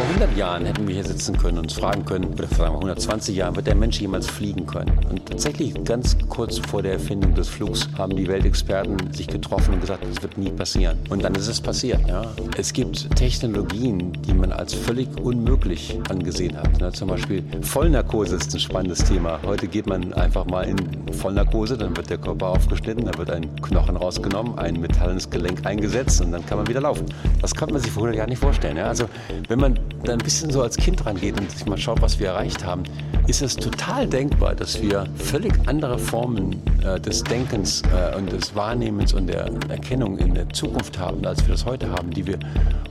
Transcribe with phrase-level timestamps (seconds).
[0.00, 3.36] vor 100 Jahren hätten wir hier sitzen können und uns fragen können, oder vor 120
[3.36, 4.98] Jahren, wird der Mensch jemals fliegen können?
[5.10, 9.80] Und tatsächlich ganz kurz vor der Erfindung des Flugs haben die Weltexperten sich getroffen und
[9.82, 10.96] gesagt, das wird nie passieren.
[11.10, 12.00] Und dann ist es passiert.
[12.08, 12.22] Ja.
[12.56, 16.80] Es gibt Technologien, die man als völlig unmöglich angesehen hat.
[16.80, 16.90] Ne?
[16.92, 19.38] Zum Beispiel Vollnarkose ist ein spannendes Thema.
[19.44, 20.78] Heute geht man einfach mal in
[21.12, 26.22] Vollnarkose, dann wird der Körper aufgeschnitten, dann wird ein Knochen rausgenommen, ein metallenes Gelenk eingesetzt
[26.22, 27.04] und dann kann man wieder laufen.
[27.42, 28.78] Das kann man sich vor 100 Jahren nicht vorstellen.
[28.78, 28.86] Ja.
[28.86, 29.04] Also
[29.48, 32.28] wenn man da ein bisschen so als Kind rangeht und sich mal schaut, was wir
[32.28, 32.84] erreicht haben,
[33.26, 38.54] ist es total denkbar, dass wir völlig andere Formen äh, des Denkens äh, und des
[38.54, 42.38] Wahrnehmens und der Erkennung in der Zukunft haben, als wir das heute haben, die wir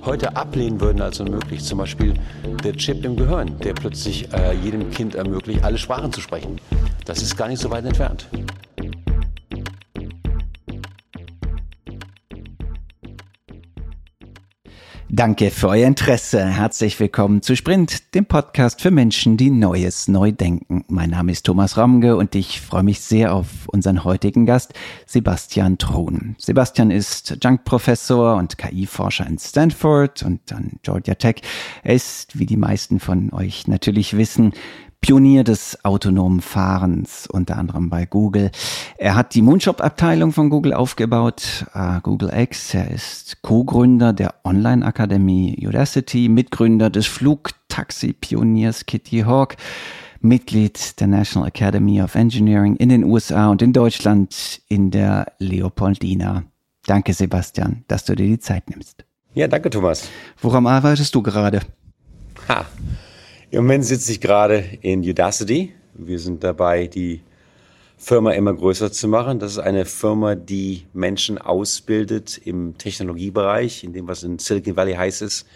[0.05, 1.63] heute ablehnen würden als unmöglich.
[1.63, 2.13] Zum Beispiel
[2.63, 6.59] der Chip im Gehirn, der plötzlich äh, jedem Kind ermöglicht, alle Sprachen zu sprechen.
[7.05, 8.27] Das ist gar nicht so weit entfernt.
[15.11, 16.45] Danke für euer Interesse.
[16.45, 20.85] Herzlich willkommen zu Sprint, dem Podcast für Menschen, die Neues neu denken.
[20.87, 24.75] Mein Name ist Thomas Ramge und ich freue mich sehr auf unseren heutigen Gast,
[25.07, 26.35] Sebastian Thron.
[26.37, 31.37] Sebastian ist Junk-Professor und KI-Forscher in Stanford und an Georgia Tech.
[31.81, 34.53] Er ist, wie die meisten von euch natürlich wissen,
[35.01, 38.51] Pionier des autonomen Fahrens, unter anderem bei Google.
[38.97, 42.73] Er hat die Moonshop-Abteilung von Google aufgebaut, uh, Google X.
[42.73, 49.55] Er ist Co-Gründer der Online-Akademie Udacity, Mitgründer des Flugtaxi-Pioniers Kitty Hawk,
[50.19, 56.43] Mitglied der National Academy of Engineering in den USA und in Deutschland in der Leopoldina.
[56.85, 59.05] Danke, Sebastian, dass du dir die Zeit nimmst.
[59.33, 60.09] Ja, danke, Thomas.
[60.41, 61.61] Woran arbeitest du gerade?
[62.49, 62.65] Ha.
[63.51, 65.73] Im Moment sitze ich gerade in Udacity.
[65.95, 67.21] Wir sind dabei, die
[67.97, 69.39] Firma immer größer zu machen.
[69.39, 74.93] Das ist eine Firma, die Menschen ausbildet im Technologiebereich, in dem, was in Silicon Valley
[74.93, 75.47] heißt ist,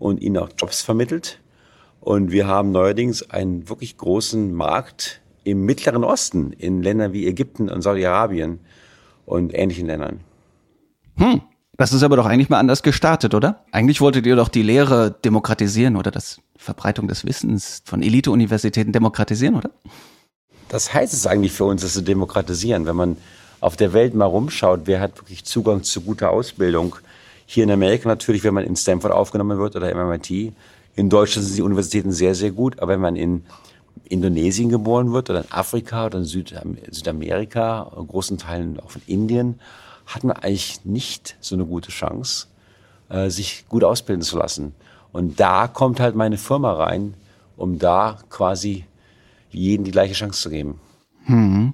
[0.00, 1.40] und ihnen auch Jobs vermittelt.
[2.00, 7.70] Und wir haben neuerdings einen wirklich großen Markt im Mittleren Osten, in Ländern wie Ägypten
[7.70, 8.58] und Saudi-Arabien
[9.24, 10.18] und ähnlichen Ländern.
[11.16, 11.42] Hm.
[11.76, 13.64] Das ist aber doch eigentlich mal anders gestartet, oder?
[13.70, 19.56] Eigentlich wolltet ihr doch die Lehre demokratisieren oder das Verbreitung des Wissens von Elite-Universitäten demokratisieren,
[19.56, 19.70] oder?
[20.68, 22.86] Das heißt es eigentlich für uns, das zu demokratisieren.
[22.86, 23.16] Wenn man
[23.60, 26.96] auf der Welt mal rumschaut, wer hat wirklich Zugang zu guter Ausbildung?
[27.44, 30.52] Hier in Amerika natürlich, wenn man in Stanford aufgenommen wird oder MIT.
[30.96, 32.80] In Deutschland sind die Universitäten sehr, sehr gut.
[32.80, 33.44] Aber wenn man in
[34.08, 39.60] Indonesien geboren wird oder in Afrika oder in Südamerika, in großen Teilen auch in Indien,
[40.06, 42.46] hat man eigentlich nicht so eine gute Chance,
[43.08, 44.74] äh, sich gut ausbilden zu lassen.
[45.12, 47.14] Und da kommt halt meine Firma rein,
[47.56, 48.84] um da quasi
[49.50, 50.80] jeden die gleiche Chance zu geben.
[51.24, 51.72] Hm.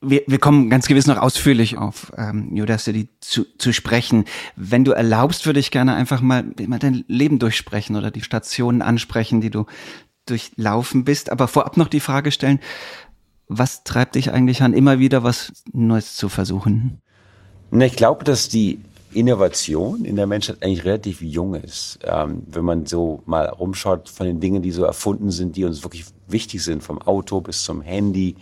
[0.00, 4.24] Wir, wir kommen ganz gewiss noch ausführlich auf ähm, Udacity zu, zu sprechen.
[4.56, 8.82] Wenn du erlaubst, würde ich gerne einfach mal, mal dein Leben durchsprechen oder die Stationen
[8.82, 9.66] ansprechen, die du
[10.26, 11.30] durchlaufen bist.
[11.30, 12.58] Aber vorab noch die Frage stellen,
[13.48, 17.01] was treibt dich eigentlich an, immer wieder was Neues zu versuchen?
[17.80, 18.80] Ich glaube, dass die
[19.14, 21.98] Innovation in der Menschheit eigentlich relativ jung ist.
[22.04, 25.82] Ähm, wenn man so mal rumschaut von den Dingen, die so erfunden sind, die uns
[25.82, 28.36] wirklich wichtig sind, vom Auto bis zum Handy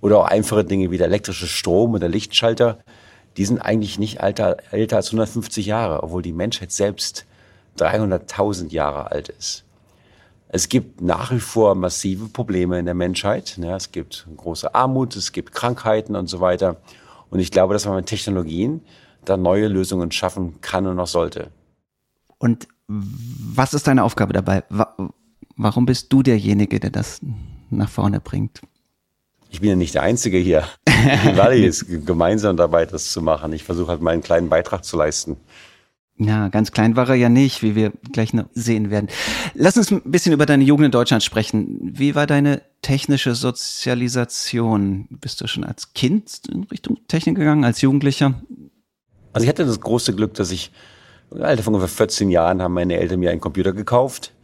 [0.00, 2.78] oder auch einfache Dinge wie der elektrische Strom oder Lichtschalter,
[3.36, 7.26] die sind eigentlich nicht alter, älter als 150 Jahre, obwohl die Menschheit selbst
[7.78, 9.64] 300.000 Jahre alt ist.
[10.48, 13.56] Es gibt nach wie vor massive Probleme in der Menschheit.
[13.60, 16.76] Ja, es gibt große Armut, es gibt Krankheiten und so weiter.
[17.30, 18.82] Und ich glaube, dass man mit Technologien
[19.24, 21.50] da neue Lösungen schaffen kann und auch sollte.
[22.38, 24.64] Und was ist deine Aufgabe dabei?
[25.56, 27.20] Warum bist du derjenige, der das
[27.70, 28.60] nach vorne bringt?
[29.50, 30.64] Ich bin ja nicht der Einzige hier.
[31.34, 33.52] Valley ist gemeinsam dabei, das zu machen.
[33.52, 35.36] Ich versuche halt meinen kleinen Beitrag zu leisten.
[36.22, 39.08] Ja, ganz klein war er ja nicht, wie wir gleich noch sehen werden.
[39.54, 41.78] Lass uns ein bisschen über deine Jugend in Deutschland sprechen.
[41.94, 45.08] Wie war deine technische Sozialisation?
[45.08, 48.34] Bist du schon als Kind in Richtung Technik gegangen, als Jugendlicher?
[49.32, 50.72] Also ich hatte das große Glück, dass ich
[51.30, 54.34] im Alter von ungefähr 14 Jahren haben meine Eltern mir einen Computer gekauft.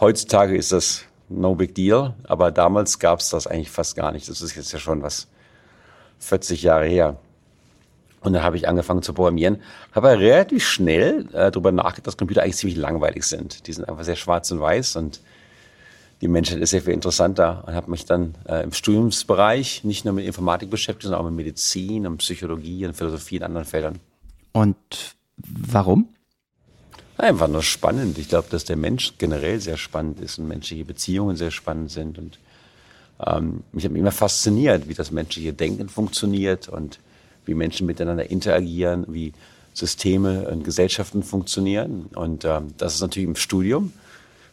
[0.00, 4.28] Heutzutage ist das no big deal, aber damals gab es das eigentlich fast gar nicht.
[4.28, 5.28] Das ist jetzt ja schon was
[6.18, 7.20] 40 Jahre her.
[8.22, 9.58] Und dann habe ich angefangen zu programmieren,
[9.92, 13.66] habe relativ schnell äh, darüber nachgedacht, dass Computer eigentlich ziemlich langweilig sind.
[13.66, 15.20] Die sind einfach sehr schwarz und weiß und
[16.20, 20.14] die Menschheit ist sehr viel interessanter und habe mich dann äh, im Studiumsbereich nicht nur
[20.14, 23.98] mit Informatik beschäftigt, sondern auch mit Medizin und Psychologie und Philosophie in anderen Feldern.
[24.52, 24.76] Und
[25.36, 26.08] warum?
[27.18, 28.18] Einfach nur spannend.
[28.18, 32.18] Ich glaube, dass der Mensch generell sehr spannend ist und menschliche Beziehungen sehr spannend sind.
[32.18, 32.38] Und
[33.26, 37.00] ähm, mich hat mich immer fasziniert, wie das menschliche Denken funktioniert und
[37.44, 39.32] wie Menschen miteinander interagieren, wie
[39.74, 42.06] Systeme und Gesellschaften funktionieren.
[42.14, 43.92] Und ähm, das ist natürlich im Studium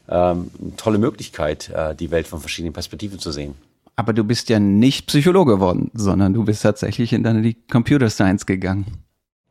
[0.08, 3.56] ähm, eine tolle Möglichkeit, äh, die Welt von verschiedenen Perspektiven zu sehen.
[3.96, 8.46] Aber du bist ja nicht Psychologe geworden, sondern du bist tatsächlich in deine Computer Science
[8.46, 8.86] gegangen.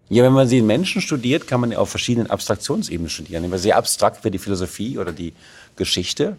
[0.08, 3.50] Ja, wenn man sie in Menschen studiert, kann man ja auf verschiedenen Abstraktionsebenen studieren.
[3.50, 5.34] Wenn sehr abstrakt wäre die Philosophie oder die
[5.76, 6.38] Geschichte.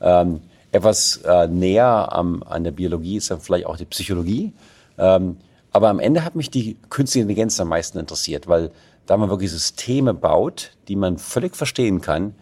[0.00, 0.40] Ähm,
[0.70, 4.52] etwas äh, näher am, an der Biologie ist dann vielleicht auch die Psychologie.
[4.96, 5.36] Ähm,
[5.72, 8.70] aber am Ende hat mich die künstliche Intelligenz am meisten interessiert, weil
[9.06, 12.34] da man wirklich Systeme baut, die man völlig verstehen kann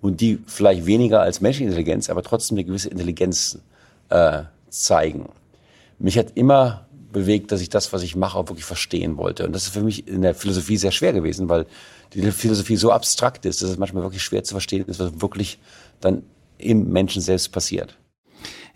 [0.00, 3.58] und die vielleicht weniger als menschliche Intelligenz, aber trotzdem eine gewisse Intelligenz
[4.10, 5.28] äh, zeigen.
[5.98, 9.46] Mich hat immer bewegt, dass ich das, was ich mache, auch wirklich verstehen wollte.
[9.46, 11.66] Und das ist für mich in der Philosophie sehr schwer gewesen, weil
[12.12, 15.58] die Philosophie so abstrakt ist, dass es manchmal wirklich schwer zu verstehen ist, was wirklich
[16.00, 16.22] dann
[16.58, 17.96] im Menschen selbst passiert.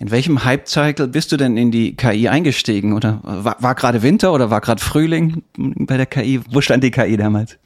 [0.00, 2.92] In welchem Hype-Cycle bist du denn in die KI eingestiegen?
[2.92, 6.40] Oder war, war gerade Winter oder war gerade Frühling bei der KI?
[6.50, 7.58] Wo stand die KI damals?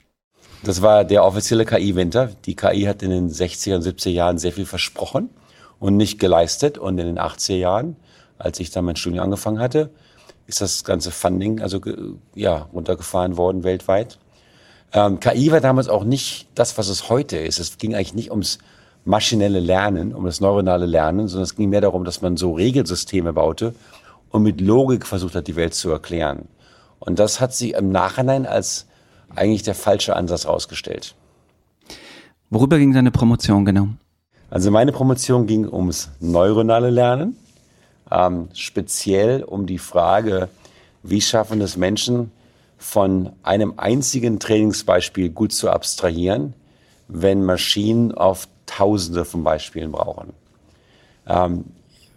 [0.65, 2.31] Das war der offizielle KI-Winter.
[2.47, 5.29] Die KI hat in den 60er und 70er Jahren sehr viel versprochen
[5.79, 6.79] und nicht geleistet.
[6.79, 7.97] Und in den 80er Jahren,
[8.39, 9.91] als ich dann mein Studium angefangen hatte,
[10.47, 11.81] ist das ganze Funding also
[12.35, 14.19] ja runtergefahren worden weltweit.
[14.95, 17.59] Ähm, KI war damals auch nicht das, was es heute ist.
[17.59, 18.59] Es ging eigentlich nicht ums
[19.05, 23.33] maschinelle Lernen, um das neuronale Lernen, sondern es ging mehr darum, dass man so Regelsysteme
[23.33, 23.75] baute
[24.31, 26.49] und mit Logik versucht hat, die Welt zu erklären.
[26.99, 28.87] Und das hat sich im Nachhinein als
[29.35, 31.15] eigentlich der falsche Ansatz herausgestellt.
[32.51, 33.89] Worüber ging deine Promotion genau?
[34.51, 37.37] Also meine Promotion ging ums neuronale Lernen,
[38.11, 40.49] ähm, speziell um die Frage,
[41.03, 42.31] wie schaffen es Menschen,
[42.77, 46.53] von einem einzigen Trainingsbeispiel gut zu abstrahieren,
[47.09, 50.33] wenn Maschinen auf Tausende von Beispielen brauchen.
[51.27, 51.65] Ähm,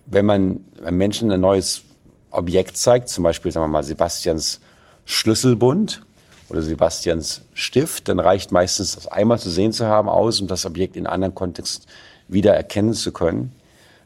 [0.06, 1.84] wenn man Menschen ein neues
[2.31, 4.62] Objekt zeigt, zum Beispiel sagen wir mal Sebastians
[5.06, 6.02] Schlüsselbund
[6.50, 10.66] oder Sebastians Stift, dann reicht meistens das einmal zu sehen zu haben aus, um das
[10.66, 11.88] Objekt in einem anderen Kontext
[12.28, 13.52] wieder erkennen zu können.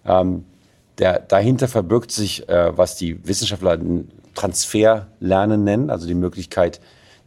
[0.06, 0.46] Ähm,
[0.98, 3.78] der, dahinter verbirgt sich, äh, was die Wissenschaftler
[4.36, 6.80] Transferlernen nennen, also die Möglichkeit,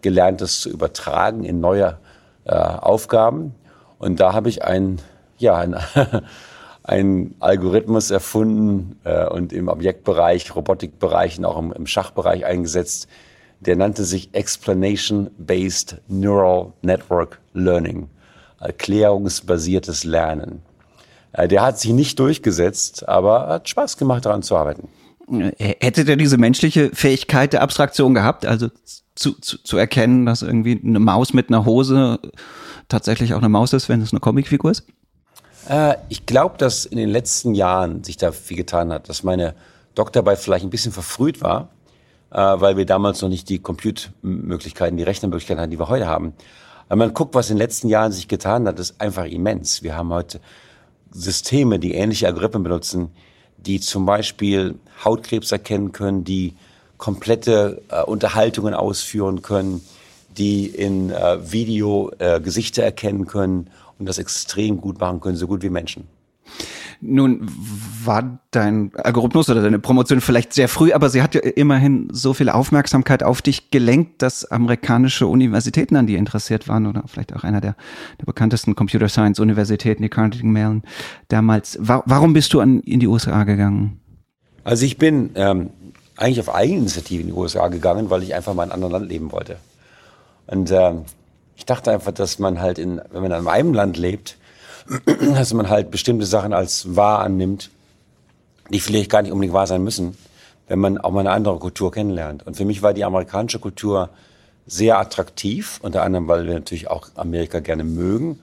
[0.02, 1.98] Gelerntes zu übertragen in neue
[2.44, 3.54] äh, Aufgaben.
[3.98, 4.98] Und da habe ich ein,
[5.42, 5.76] ja, ein,
[6.84, 13.08] einen Algorithmus erfunden äh, und im Objektbereich, Robotikbereich und auch im, im Schachbereich eingesetzt.
[13.60, 18.08] Der nannte sich Explanation-Based Neural Network Learning,
[18.58, 20.62] erklärungsbasiertes Lernen.
[21.32, 24.88] Äh, der hat sich nicht durchgesetzt, aber hat Spaß gemacht, daran zu arbeiten.
[25.58, 28.68] Hätte der diese menschliche Fähigkeit der Abstraktion gehabt, also
[29.14, 32.18] zu, zu, zu erkennen, dass irgendwie eine Maus mit einer Hose
[32.88, 34.84] tatsächlich auch eine Maus ist, wenn es eine Comicfigur ist?
[35.68, 39.54] Äh, ich glaube, dass in den letzten Jahren sich da viel getan hat, dass meine
[39.94, 41.68] Doktorarbeit vielleicht ein bisschen verfrüht war,
[42.30, 46.34] äh, weil wir damals noch nicht die Compute-Möglichkeiten, die Rechnermöglichkeiten hatten, die wir heute haben.
[46.88, 49.82] Wenn man guckt, was in den letzten Jahren sich getan hat, ist einfach immens.
[49.82, 50.40] Wir haben heute
[51.10, 53.10] Systeme, die ähnliche Algorithmen benutzen,
[53.56, 56.54] die zum Beispiel Hautkrebs erkennen können, die
[56.98, 59.82] komplette äh, Unterhaltungen ausführen können,
[60.36, 63.70] die in äh, Video äh, Gesichter erkennen können
[64.02, 66.08] und das extrem gut machen können, so gut wie Menschen.
[67.00, 67.48] Nun
[68.04, 72.32] war dein Algorithmus oder deine Promotion vielleicht sehr früh, aber sie hat ja immerhin so
[72.32, 77.42] viel Aufmerksamkeit auf dich gelenkt, dass amerikanische Universitäten an dir interessiert waren oder vielleicht auch
[77.42, 77.74] einer der,
[78.20, 80.82] der bekanntesten Computer Science Universitäten, die Carnegie Mellon
[81.26, 81.76] damals.
[81.80, 84.00] warum bist du an, in die USA gegangen?
[84.62, 85.70] Also ich bin ähm,
[86.16, 89.10] eigentlich auf Eigeninitiative in die USA gegangen, weil ich einfach mal in einem anderen Land
[89.10, 89.56] leben wollte.
[90.46, 91.04] Und ähm,
[91.62, 94.36] ich dachte einfach, dass man halt in, wenn man in einem Land lebt,
[95.06, 97.70] dass man halt bestimmte Sachen als wahr annimmt,
[98.70, 100.18] die vielleicht gar nicht unbedingt wahr sein müssen,
[100.66, 102.44] wenn man auch mal eine andere Kultur kennenlernt.
[102.44, 104.10] Und für mich war die amerikanische Kultur
[104.66, 108.40] sehr attraktiv, unter anderem, weil wir natürlich auch Amerika gerne mögen,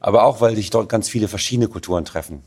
[0.00, 2.42] aber auch, weil sich dort ganz viele verschiedene Kulturen treffen.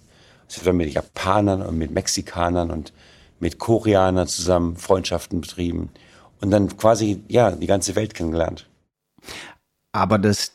[0.50, 2.92] Ich habe mit Japanern und mit Mexikanern und
[3.40, 5.92] mit Koreanern zusammen Freundschaften betrieben
[6.42, 8.66] und dann quasi, ja, die ganze Welt kennengelernt.
[9.92, 10.54] Aber das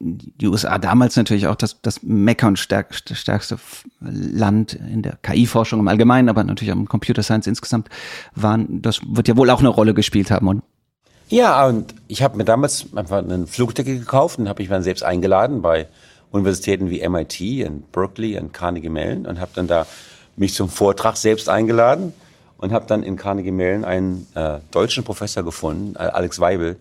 [0.00, 3.58] die USA damals natürlich auch das, das Mecker und stärk, stärkste
[4.00, 7.88] Land in der KI-Forschung im Allgemeinen, aber natürlich auch im Computer Science insgesamt
[8.34, 10.62] waren, das wird ja wohl auch eine Rolle gespielt haben, oder?
[11.30, 15.02] Ja, und ich habe mir damals einfach einen Flugticket gekauft und habe mich dann selbst
[15.02, 15.88] eingeladen bei
[16.30, 19.86] Universitäten wie MIT und Berkeley und Carnegie Mellon und habe dann da
[20.36, 22.14] mich zum Vortrag selbst eingeladen
[22.56, 26.76] und habe dann in Carnegie Mellon einen äh, deutschen Professor gefunden, Alex Weibel,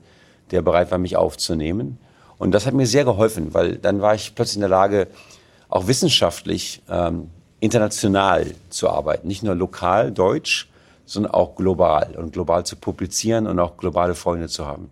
[0.51, 1.98] der bereit war, mich aufzunehmen.
[2.38, 5.08] Und das hat mir sehr geholfen, weil dann war ich plötzlich in der Lage,
[5.70, 9.27] auch wissenschaftlich ähm, international zu arbeiten.
[9.27, 10.70] Nicht nur lokal, deutsch,
[11.06, 14.92] sondern auch global und global zu publizieren und auch globale Freunde zu haben.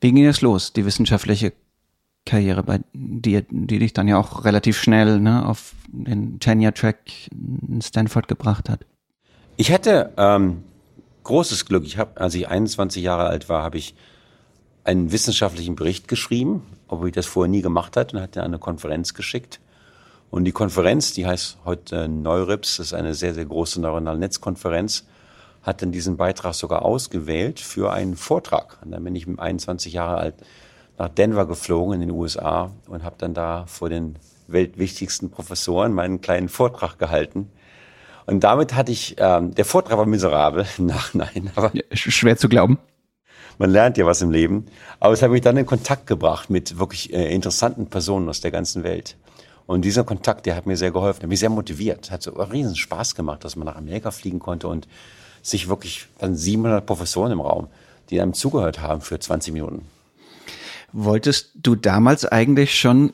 [0.00, 1.52] Wie ging das los, die wissenschaftliche
[2.24, 6.98] Karriere bei dir, die dich dann ja auch relativ schnell ne, auf den Tenure-Track
[7.32, 8.80] in Stanford gebracht hat.
[9.56, 10.64] Ich hatte ähm,
[11.22, 11.84] großes Glück.
[11.84, 13.94] Ich habe, als ich 21 Jahre alt war, habe ich
[14.86, 19.14] einen wissenschaftlichen Bericht geschrieben, obwohl ich das vorher nie gemacht hatte, und hatte eine Konferenz
[19.14, 19.60] geschickt.
[20.30, 25.04] Und die Konferenz, die heißt heute Neurips, das ist eine sehr, sehr große neuronale Netzkonferenz,
[25.62, 28.78] hat dann diesen Beitrag sogar ausgewählt für einen Vortrag.
[28.84, 30.34] Und dann bin ich mit 21 Jahre alt
[30.98, 34.16] nach Denver geflogen in den USA und habe dann da vor den
[34.46, 37.50] weltwichtigsten Professoren meinen kleinen Vortrag gehalten.
[38.26, 42.78] Und damit hatte ich, ähm, der Vortrag war miserabel, nein, aber ja, schwer zu glauben.
[43.58, 44.66] Man lernt ja was im Leben.
[45.00, 48.50] Aber es hat mich dann in Kontakt gebracht mit wirklich äh, interessanten Personen aus der
[48.50, 49.16] ganzen Welt.
[49.66, 52.76] Und dieser Kontakt, der hat mir sehr geholfen, hat mich sehr motiviert, hat so riesen
[52.76, 54.86] Spaß gemacht, dass man nach Amerika fliegen konnte und
[55.42, 57.68] sich wirklich, dann 700 Professoren im Raum,
[58.10, 59.86] die einem zugehört haben für 20 Minuten.
[60.92, 63.12] Wolltest du damals eigentlich schon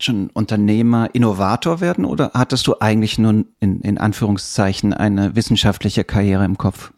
[0.00, 6.44] schon Unternehmer, Innovator werden oder hattest du eigentlich nur in, in Anführungszeichen eine wissenschaftliche Karriere
[6.44, 6.92] im Kopf?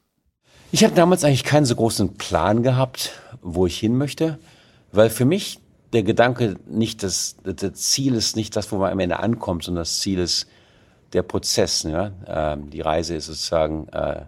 [0.73, 3.11] Ich habe damals eigentlich keinen so großen Plan gehabt,
[3.43, 4.39] wo ich hin möchte,
[4.93, 5.59] weil für mich
[5.93, 9.83] der Gedanke nicht das, das Ziel ist nicht das, wo man am Ende ankommt, sondern
[9.83, 10.47] das Ziel ist
[11.13, 11.83] der Prozess.
[11.83, 12.13] Ja?
[12.27, 14.23] Ähm, die Reise ist sozusagen äh,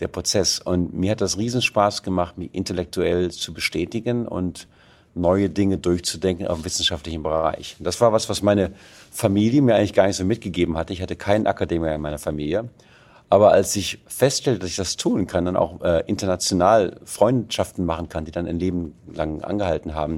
[0.00, 0.58] der Prozess.
[0.58, 4.66] Und mir hat das Riesenspaß gemacht, mich intellektuell zu bestätigen und
[5.14, 7.76] neue Dinge durchzudenken auf dem wissenschaftlichen Bereich.
[7.78, 8.72] Das war was, was meine
[9.12, 10.92] Familie mir eigentlich gar nicht so mitgegeben hatte.
[10.92, 12.68] Ich hatte keinen Akademiker in meiner Familie.
[13.32, 18.10] Aber als ich feststellte, dass ich das tun kann, dann auch äh, international Freundschaften machen
[18.10, 20.16] kann, die dann ein Leben lang angehalten haben,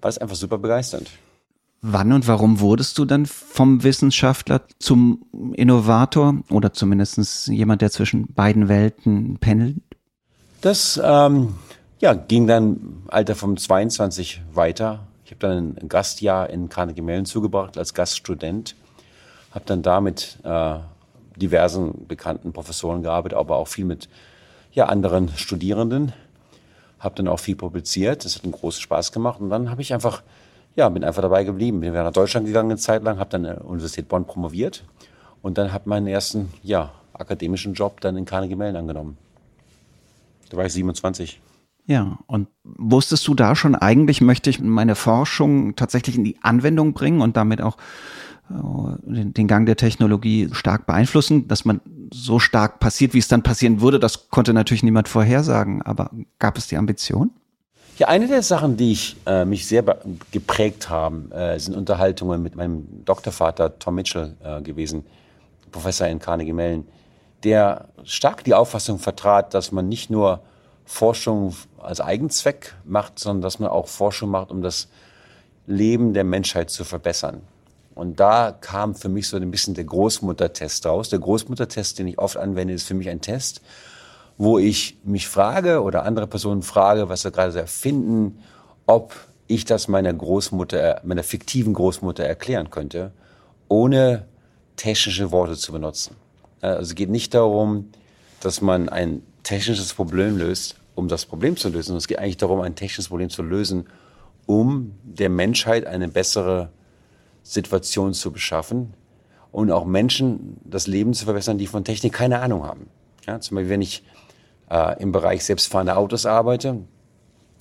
[0.00, 1.10] war das einfach super begeisternd.
[1.80, 8.32] Wann und warum wurdest du dann vom Wissenschaftler zum Innovator oder zumindest jemand, der zwischen
[8.32, 9.82] beiden Welten pendelt?
[10.60, 11.56] Das ähm,
[11.98, 15.08] ja, ging dann Alter vom 22 weiter.
[15.24, 18.76] Ich habe dann ein Gastjahr in Carnegie Mellon zugebracht als Gaststudent.
[19.50, 20.76] Habe dann da mit äh,
[21.42, 24.08] diversen bekannten Professoren gearbeitet, aber auch viel mit
[24.72, 26.12] ja, anderen Studierenden
[27.02, 28.24] habe dann auch viel publiziert.
[28.24, 29.40] Das hat einen großen Spaß gemacht.
[29.40, 30.22] Und dann habe ich einfach,
[30.76, 31.80] ja, bin einfach dabei geblieben.
[31.80, 34.84] Bin nach Deutschland gegangen eine Zeit lang, habe dann an der Universität Bonn promoviert
[35.42, 39.18] und dann habe meinen ersten, ja, akademischen Job dann in Carnegie Mellon angenommen.
[40.48, 41.40] Da war ich 27.
[41.86, 46.92] Ja, und wusstest du da schon, eigentlich möchte ich meine Forschung tatsächlich in die Anwendung
[46.92, 47.76] bringen und damit auch
[48.52, 51.80] äh, den Gang der Technologie stark beeinflussen, dass man
[52.12, 55.82] so stark passiert, wie es dann passieren würde, das konnte natürlich niemand vorhersagen.
[55.82, 57.30] Aber gab es die Ambition?
[57.98, 59.84] Ja, eine der Sachen, die ich, äh, mich sehr
[60.30, 65.04] geprägt haben, äh, sind Unterhaltungen mit meinem Doktorvater Tom Mitchell äh, gewesen,
[65.70, 66.86] Professor in Carnegie Mellon,
[67.44, 70.40] der stark die Auffassung vertrat, dass man nicht nur
[70.84, 74.88] Forschung als Eigenzweck macht, sondern dass man auch Forschung macht, um das
[75.66, 77.42] Leben der Menschheit zu verbessern.
[77.94, 81.08] Und da kam für mich so ein bisschen der Großmuttertest raus.
[81.08, 83.60] Der Großmuttertest, den ich oft anwende, ist für mich ein Test,
[84.38, 88.38] wo ich mich frage oder andere Personen frage, was sie gerade erfinden,
[88.86, 89.14] ob
[89.46, 93.12] ich das meiner Großmutter, meiner fiktiven Großmutter erklären könnte,
[93.68, 94.26] ohne
[94.76, 96.16] technische Worte zu benutzen.
[96.60, 97.90] Also es geht nicht darum,
[98.40, 102.60] dass man ein technisches Problem löst, um das Problem zu lösen, es geht eigentlich darum,
[102.60, 103.86] ein technisches Problem zu lösen,
[104.46, 106.70] um der Menschheit eine bessere
[107.42, 108.94] Situation zu beschaffen
[109.50, 112.88] und auch Menschen das Leben zu verbessern, die von Technik keine Ahnung haben.
[113.26, 114.02] Ja, zum Beispiel, wenn ich
[114.70, 116.80] äh, im Bereich selbstfahrender Autos arbeite,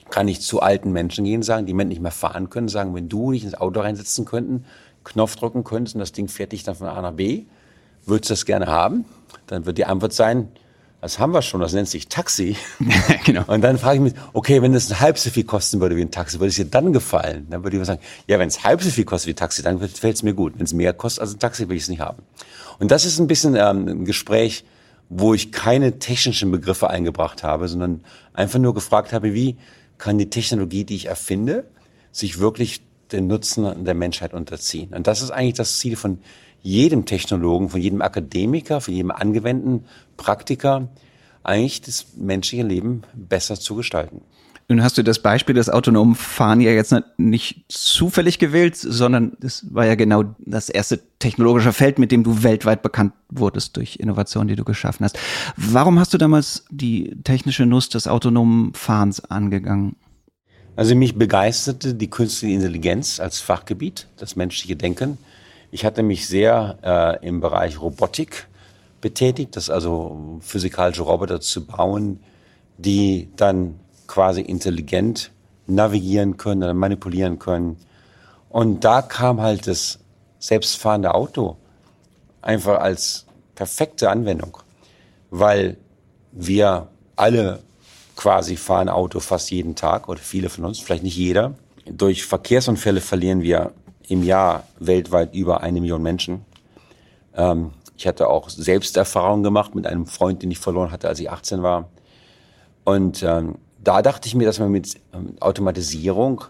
[0.09, 3.31] kann ich zu alten Menschen gehen, sagen, die nicht mehr fahren können, sagen, wenn du
[3.31, 4.65] dich ins Auto reinsetzen könnten,
[5.03, 7.45] Knopf drücken könntest und das Ding fährt dich dann von A nach B,
[8.05, 9.05] würdest du das gerne haben?
[9.47, 10.50] Dann wird die Antwort sein,
[11.01, 12.55] das haben wir schon, das nennt sich Taxi.
[13.25, 13.43] genau.
[13.48, 16.12] Und dann frage ich mich, okay, wenn das halb so viel kosten würde wie ein
[16.12, 17.48] Taxi, würde es dir dann gefallen?
[17.50, 19.79] Dann würde ich sagen, ja, wenn es halb so viel kostet wie ein Taxi, dann
[19.79, 20.53] fällt es mir gut.
[20.58, 22.22] Wenn es mehr kostet als ein Taxi, will ich es nicht haben.
[22.77, 24.63] Und das ist ein bisschen ähm, ein Gespräch,
[25.10, 28.03] wo ich keine technischen Begriffe eingebracht habe, sondern
[28.34, 29.58] einfach nur gefragt habe, wie
[29.98, 31.65] kann die Technologie, die ich erfinde,
[32.12, 34.93] sich wirklich den Nutzen der Menschheit unterziehen.
[34.93, 36.20] Und das ist eigentlich das Ziel von
[36.62, 39.86] jedem Technologen, von jedem Akademiker, von jedem angewandten
[40.18, 40.89] Praktiker,
[41.44, 44.22] eigentlich das menschliche Leben besser zu gestalten.
[44.72, 49.65] Nun hast du das Beispiel des autonomen Fahren ja jetzt nicht zufällig gewählt, sondern es
[49.70, 54.48] war ja genau das erste technologische Feld, mit dem du weltweit bekannt wurdest durch Innovationen,
[54.48, 55.20] die du geschaffen hast.
[55.58, 59.98] Warum hast du damals die technische Nuss des autonomen Fahrens angegangen?
[60.77, 65.18] Also mich begeisterte die künstliche Intelligenz als Fachgebiet, das menschliche Denken.
[65.71, 68.47] Ich hatte mich sehr äh, im Bereich Robotik
[68.99, 72.19] betätigt, das also physikalische Roboter zu bauen,
[72.77, 75.31] die dann quasi intelligent
[75.67, 77.77] navigieren können oder manipulieren können,
[78.49, 79.99] Und da kam halt das
[80.39, 81.55] selbstfahrende Auto
[82.41, 83.25] einfach als
[83.55, 84.57] perfekte Anwendung,
[85.29, 85.77] weil
[86.33, 87.59] wir alle
[88.17, 91.53] quasi fahren Auto fast jeden Tag oder viele von uns, vielleicht nicht jeder.
[91.85, 93.71] Durch Verkehrsunfälle verlieren wir
[94.12, 96.44] im Jahr weltweit über eine Million Menschen.
[97.34, 101.20] Ähm, ich hatte auch selbst Erfahrungen gemacht mit einem Freund, den ich verloren hatte, als
[101.20, 101.88] ich 18 war.
[102.84, 106.44] Und ähm, da dachte ich mir, dass man mit ähm, Automatisierung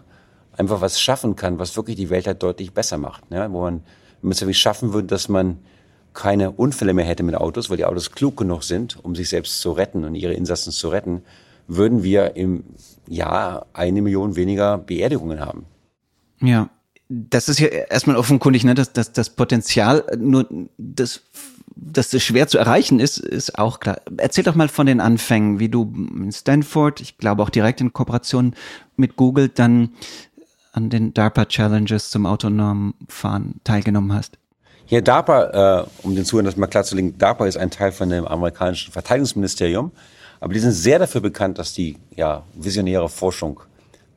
[0.56, 3.30] einfach was schaffen kann, was wirklich die Welt halt deutlich besser macht.
[3.30, 3.46] Ne?
[3.52, 3.74] Wo man,
[4.20, 5.58] wenn man es wirklich schaffen würde, dass man
[6.14, 9.60] keine Unfälle mehr hätte mit Autos, weil die Autos klug genug sind, um sich selbst
[9.60, 11.22] zu retten und ihre Insassen zu retten,
[11.68, 12.64] würden wir im
[13.06, 15.64] Jahr eine Million weniger Beerdigungen haben.
[16.40, 16.68] Ja,
[17.12, 20.46] das ist ja erstmal offenkundig, ne, dass, dass das Potenzial nur
[20.78, 21.22] das
[21.74, 23.96] dass das schwer zu erreichen ist, ist auch klar.
[24.18, 27.94] Erzähl doch mal von den Anfängen, wie du in Stanford, ich glaube auch direkt in
[27.94, 28.54] Kooperation
[28.96, 29.90] mit Google, dann
[30.72, 34.38] an den DARPA Challenges zum autonomen Fahren teilgenommen hast.
[34.84, 38.26] Hier DARPA, äh, um den Zuhörern das mal klarzulegen, DARPA ist ein Teil von dem
[38.26, 39.92] amerikanischen Verteidigungsministerium,
[40.40, 43.60] aber die sind sehr dafür bekannt, dass die ja visionäre Forschung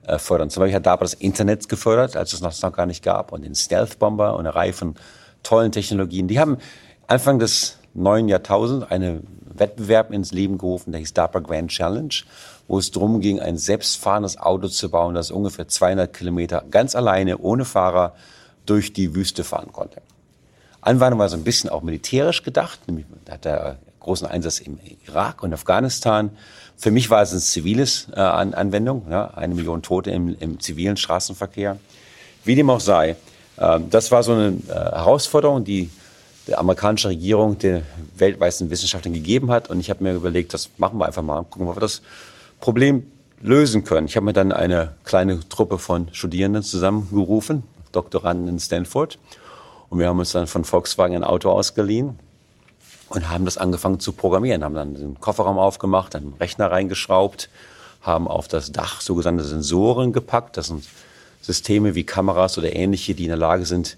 [0.07, 0.49] äh, fördern.
[0.49, 3.55] Zum Beispiel hat DARPA das Internet gefördert, als es noch, gar nicht gab, und den
[3.55, 4.95] Stealth Bomber und eine Reihe von
[5.43, 6.27] tollen Technologien.
[6.27, 6.57] Die haben
[7.07, 12.13] Anfang des neuen Jahrtausends einen Wettbewerb ins Leben gerufen, der hieß DARPA Grand Challenge,
[12.67, 17.37] wo es darum ging, ein selbstfahrendes Auto zu bauen, das ungefähr 200 Kilometer ganz alleine,
[17.37, 18.15] ohne Fahrer,
[18.65, 20.01] durch die Wüste fahren konnte.
[20.81, 25.41] Anwendung war so ein bisschen auch militärisch gedacht, nämlich hat er großen Einsatz im Irak
[25.43, 26.31] und Afghanistan.
[26.77, 30.97] Für mich war es ein ziviles äh, Anwendung, ja, eine Million Tote im, im zivilen
[30.97, 31.79] Straßenverkehr.
[32.43, 33.15] Wie dem auch sei,
[33.57, 35.89] äh, das war so eine äh, Herausforderung, die
[36.47, 37.81] der amerikanische Regierung den
[38.17, 39.69] weltweiten Wissenschaftlern gegeben hat.
[39.69, 42.01] Und ich habe mir überlegt, das machen wir einfach mal, gucken, ob wir das
[42.59, 43.09] Problem
[43.41, 44.07] lösen können.
[44.07, 49.17] Ich habe mir dann eine kleine Truppe von Studierenden zusammengerufen, Doktoranden in Stanford.
[49.89, 52.19] Und wir haben uns dann von Volkswagen ein Auto ausgeliehen
[53.15, 57.49] und haben das angefangen zu programmieren, haben dann den Kofferraum aufgemacht, einen Rechner reingeschraubt,
[58.01, 60.57] haben auf das Dach sogenannte Sensoren gepackt.
[60.57, 60.85] Das sind
[61.41, 63.97] Systeme wie Kameras oder ähnliche, die in der Lage sind,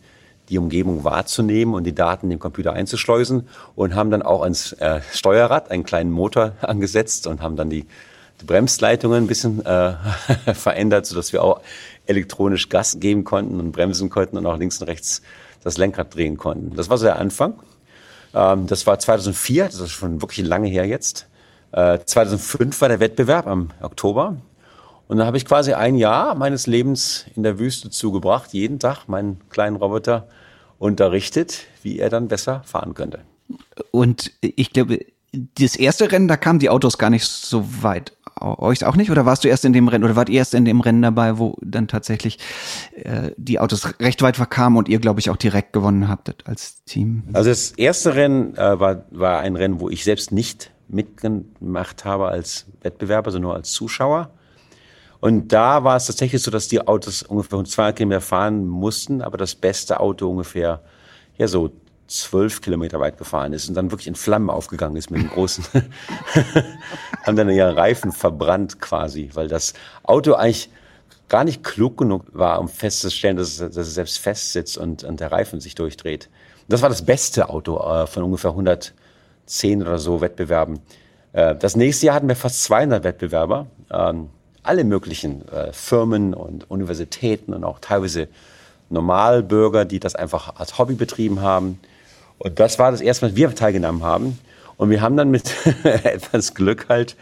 [0.49, 4.73] die Umgebung wahrzunehmen und die Daten in den Computer einzuschleusen und haben dann auch ans
[4.73, 7.85] äh, Steuerrad einen kleinen Motor angesetzt und haben dann die,
[8.39, 9.93] die Bremsleitungen ein bisschen äh,
[10.53, 11.61] verändert, sodass wir auch
[12.05, 15.21] elektronisch Gas geben konnten und bremsen konnten und auch links und rechts
[15.63, 16.75] das Lenkrad drehen konnten.
[16.75, 17.55] Das war so der Anfang.
[18.33, 21.27] Ähm, das war 2004, das ist schon wirklich lange her jetzt.
[21.71, 24.37] Äh, 2005 war der Wettbewerb am Oktober.
[25.07, 29.07] Und dann habe ich quasi ein Jahr meines Lebens in der Wüste zugebracht, jeden Tag
[29.07, 30.27] meinen kleinen Roboter
[30.79, 33.21] unterrichtet, wie er dann besser fahren könnte.
[33.91, 38.16] Und ich glaube, das erste Rennen, da kamen die Autos gar nicht so weit.
[38.41, 39.11] Euch auch nicht?
[39.11, 41.37] Oder warst du erst in dem Rennen oder wart ihr erst in dem Rennen dabei,
[41.37, 42.39] wo dann tatsächlich
[42.95, 46.83] äh, die Autos recht weit verkamen und ihr, glaube ich, auch direkt gewonnen habtet als
[46.85, 47.23] Team?
[47.33, 52.27] Also das erste Rennen äh, war, war ein Rennen, wo ich selbst nicht mitgemacht habe
[52.27, 54.31] als Wettbewerber, sondern nur als Zuschauer.
[55.19, 59.37] Und da war es tatsächlich so, dass die Autos ungefähr 200 Kilometer fahren mussten, aber
[59.37, 60.81] das beste Auto ungefähr,
[61.37, 61.71] ja so
[62.07, 65.65] zwölf Kilometer weit gefahren ist und dann wirklich in Flammen aufgegangen ist mit dem großen,
[67.23, 70.69] haben dann ihre Reifen verbrannt quasi, weil das Auto eigentlich
[71.29, 75.03] gar nicht klug genug war, um festzustellen, dass es, dass es selbst fest sitzt und,
[75.03, 76.29] und der Reifen sich durchdreht.
[76.69, 80.79] Das war das beste Auto äh, von ungefähr 110 oder so Wettbewerben.
[81.33, 83.67] Äh, das nächste Jahr hatten wir fast 200 Wettbewerber.
[83.91, 84.29] Ähm,
[84.63, 88.27] alle möglichen äh, Firmen und Universitäten und auch teilweise
[88.89, 91.79] Normalbürger, die das einfach als Hobby betrieben haben.
[92.39, 94.39] Und das war das erste Mal, dass wir teilgenommen haben.
[94.77, 97.15] Und wir haben dann mit etwas Glück halt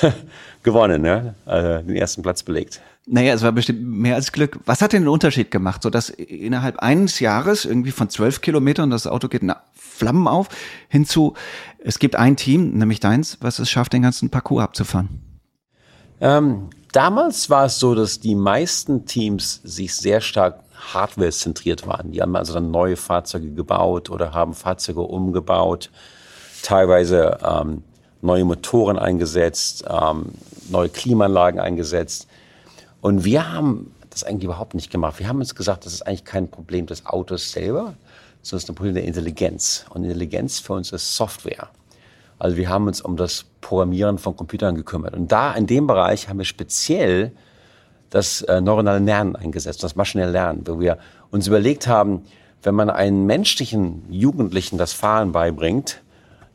[0.62, 1.34] gewonnen, ne?
[1.44, 2.80] also den ersten Platz belegt.
[3.06, 4.60] Naja, es war bestimmt mehr als Glück.
[4.64, 8.90] Was hat denn den Unterschied gemacht, so dass innerhalb eines Jahres irgendwie von zwölf Kilometern
[8.90, 10.48] das Auto geht nach Flammen auf,
[10.88, 11.34] hinzu,
[11.78, 15.08] es gibt ein Team, nämlich deins, was es schafft, den ganzen Parcours abzufahren?
[16.20, 20.60] Ähm, damals war es so, dass die meisten Teams sich sehr stark
[20.92, 22.12] Hardware-zentriert waren.
[22.12, 25.90] Die haben also dann neue Fahrzeuge gebaut oder haben Fahrzeuge umgebaut,
[26.62, 27.82] teilweise ähm,
[28.20, 30.26] neue Motoren eingesetzt, ähm,
[30.68, 32.28] neue Klimaanlagen eingesetzt.
[33.00, 35.18] Und wir haben das eigentlich überhaupt nicht gemacht.
[35.18, 37.94] Wir haben uns gesagt, das ist eigentlich kein Problem des Autos selber,
[38.42, 39.86] sondern es ist ein Problem der Intelligenz.
[39.90, 41.68] Und Intelligenz für uns ist Software.
[42.38, 45.14] Also wir haben uns um das Programmieren von Computern gekümmert.
[45.14, 47.32] Und da in dem Bereich haben wir speziell
[48.12, 50.98] das äh, neuronale Lernen eingesetzt, das maschinelle Lernen, wo wir
[51.30, 52.22] uns überlegt haben,
[52.62, 56.02] wenn man einen menschlichen Jugendlichen das Fahren beibringt,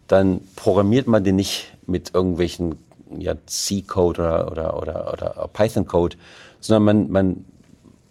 [0.05, 2.75] dann programmiert man den nicht mit irgendwelchen
[3.17, 6.15] ja, C-Code oder, oder, oder, oder Python-Code,
[6.59, 7.45] sondern man, man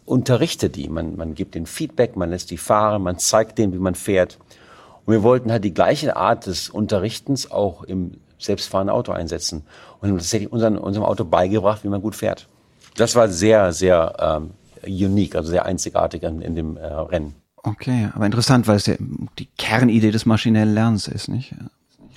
[0.05, 0.89] unterrichtet die.
[0.89, 4.39] Man, man gibt den Feedback, man lässt die fahren, man zeigt denen, wie man fährt.
[5.05, 9.65] Und wir wollten halt die gleiche Art des Unterrichtens auch im selbstfahrenden Auto einsetzen
[10.01, 12.49] und haben tatsächlich unseren, unserem Auto beigebracht, wie man gut fährt.
[12.97, 14.51] Das war sehr, sehr ähm,
[14.87, 17.35] unique, also sehr einzigartig in, in dem äh, Rennen.
[17.57, 18.95] Okay, aber interessant, weil es ja
[19.39, 21.55] die Kernidee des maschinellen Lernens ist, nicht?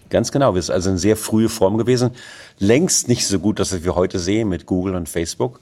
[0.10, 0.56] Ganz genau.
[0.56, 2.12] Wir sind also eine sehr frühe Form gewesen.
[2.58, 5.60] Längst nicht so gut, dass wir heute sehen mit Google und Facebook.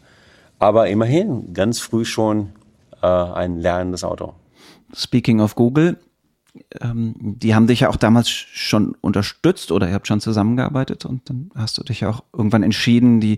[0.60, 2.50] Aber immerhin ganz früh schon
[3.02, 4.34] äh, ein lernendes Auto.
[4.94, 5.98] Speaking of Google,
[6.82, 11.30] ähm, die haben dich ja auch damals schon unterstützt oder ihr habt schon zusammengearbeitet und
[11.30, 13.38] dann hast du dich ja auch irgendwann entschieden, die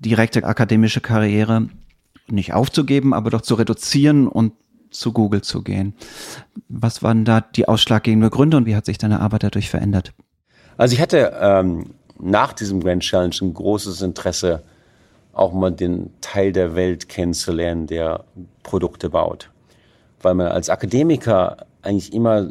[0.00, 1.68] direkte akademische Karriere
[2.28, 4.52] nicht aufzugeben, aber doch zu reduzieren und
[4.90, 5.94] zu Google zu gehen.
[6.68, 10.12] Was waren da die ausschlaggebenden Gründe und wie hat sich deine Arbeit dadurch verändert?
[10.76, 14.62] Also ich hatte ähm, nach diesem Grand Challenge ein großes Interesse
[15.32, 18.24] auch mal den Teil der Welt kennenzulernen, der
[18.62, 19.50] Produkte baut.
[20.20, 22.50] Weil man als Akademiker eigentlich immer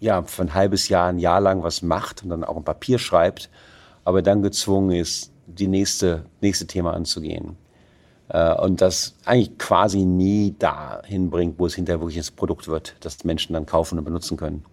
[0.00, 2.98] ja, für ein halbes Jahr, ein Jahr lang was macht und dann auch ein Papier
[2.98, 3.50] schreibt,
[4.04, 7.56] aber dann gezwungen ist, die nächste, nächste Thema anzugehen.
[8.28, 12.96] Äh, und das eigentlich quasi nie dahin bringt, wo es hinterher wirklich ein Produkt wird,
[13.00, 14.64] das Menschen dann kaufen und benutzen können.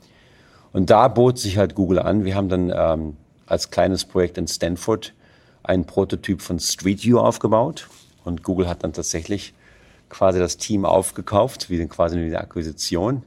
[0.71, 2.25] Und da bot sich halt Google an.
[2.25, 5.13] Wir haben dann ähm, als kleines Projekt in Stanford
[5.63, 7.87] einen Prototyp von Street View aufgebaut
[8.23, 9.53] und Google hat dann tatsächlich
[10.09, 13.23] quasi das Team aufgekauft, wie quasi eine Akquisition.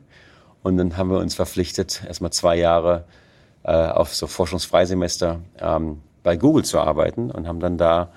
[0.62, 3.04] Und dann haben wir uns verpflichtet, erstmal zwei Jahre
[3.64, 8.12] äh, auf so Forschungsfreisemester ähm, bei Google zu arbeiten und haben dann da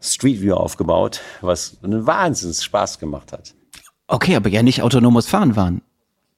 [0.00, 3.54] Street View aufgebaut, was einen Wahnsinns Spaß gemacht hat.
[4.06, 5.82] Okay, aber ja nicht autonomes Fahren waren,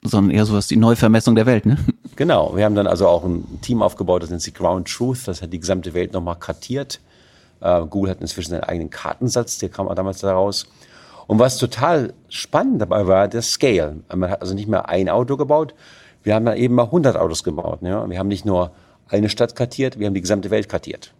[0.02, 1.76] sondern eher sowas die Neuvermessung der Welt, ne?
[2.16, 2.54] Genau.
[2.54, 5.54] Wir haben dann also auch ein Team aufgebaut, das nennt sich Ground Truth, das hat
[5.54, 7.00] die gesamte Welt nochmal kartiert
[7.60, 10.66] äh, Google hat inzwischen seinen eigenen Kartensatz, der kam auch damals daraus.
[11.26, 14.00] Und was total spannend dabei war, der Scale.
[14.14, 15.74] Man hat also nicht mehr ein Auto gebaut,
[16.22, 17.80] wir haben dann eben mal 100 Autos gebaut.
[17.82, 18.08] Ja?
[18.08, 18.72] Wir haben nicht nur
[19.10, 21.12] eine Stadt kartiert, wir haben die gesamte Welt kartiert.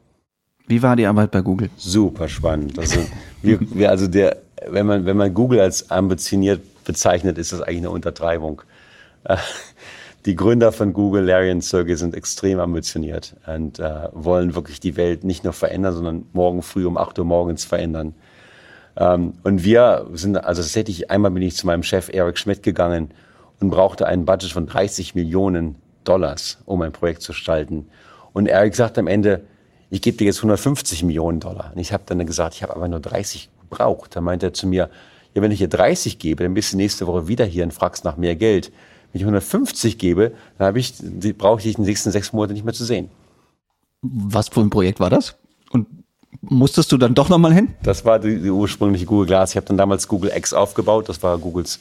[0.67, 1.69] Wie war die Arbeit bei Google?
[1.77, 2.79] Super spannend.
[2.79, 3.01] Also,
[3.43, 4.37] wir, wir, also der,
[4.69, 8.63] wenn man, wenn man Google als ambitioniert bezeichnet, ist das eigentlich eine Untertreibung.
[9.25, 9.37] Äh,
[10.27, 14.97] die Gründer von Google, Larry und Sergey, sind extrem ambitioniert und äh, wollen wirklich die
[14.97, 18.15] Welt nicht nur verändern, sondern morgen früh um 8 Uhr morgens verändern.
[18.97, 23.11] Ähm, und wir sind, also tatsächlich, einmal bin ich zu meinem Chef Eric Schmidt gegangen
[23.61, 27.89] und brauchte ein Budget von 30 Millionen Dollars, um ein Projekt zu gestalten.
[28.33, 29.45] Und Eric sagt am Ende,
[29.91, 31.73] ich gebe dir jetzt 150 Millionen Dollar.
[31.75, 34.15] Und ich habe dann gesagt, ich habe aber nur 30 gebraucht.
[34.15, 34.89] Da meinte er zu mir,
[35.35, 38.05] ja, wenn ich dir 30 gebe, dann bist du nächste Woche wieder hier und fragst
[38.05, 38.73] nach mehr Geld.
[39.13, 40.95] Wenn ich 150 gebe, dann habe ich,
[41.37, 43.11] brauche ich dich in den nächsten sechs Monaten nicht mehr zu sehen.
[44.03, 45.37] Was für ein Projekt war das?
[45.71, 45.87] Und
[46.41, 47.75] musstest du dann doch nochmal hin?
[47.83, 49.51] Das war die, die ursprüngliche Google Glass.
[49.51, 51.09] Ich habe dann damals Google X aufgebaut.
[51.09, 51.81] Das war Googles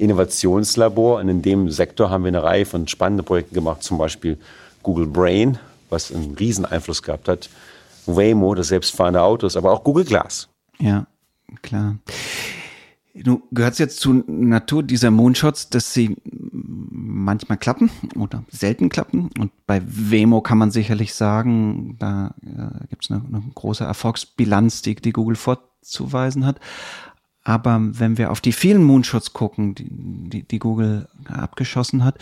[0.00, 1.20] Innovationslabor.
[1.20, 3.82] Und in dem Sektor haben wir eine Reihe von spannenden Projekten gemacht.
[3.82, 4.38] Zum Beispiel
[4.82, 5.58] Google Brain,
[5.88, 7.48] was einen riesen Einfluss gehabt hat.
[8.06, 10.48] Waymo, das selbstfahrende Autos, aber auch Google Glass.
[10.78, 11.06] Ja,
[11.62, 11.96] klar.
[13.14, 19.30] Du gehörst jetzt zur Natur dieser Moonshots, dass sie manchmal klappen oder selten klappen.
[19.38, 24.82] Und bei Wemo kann man sicherlich sagen, da äh, gibt es eine, eine, große Erfolgsbilanz,
[24.82, 26.60] die, die Google vorzuweisen hat.
[27.42, 32.18] Aber wenn wir auf die vielen Moonshots gucken, die, die, die Google abgeschossen hat,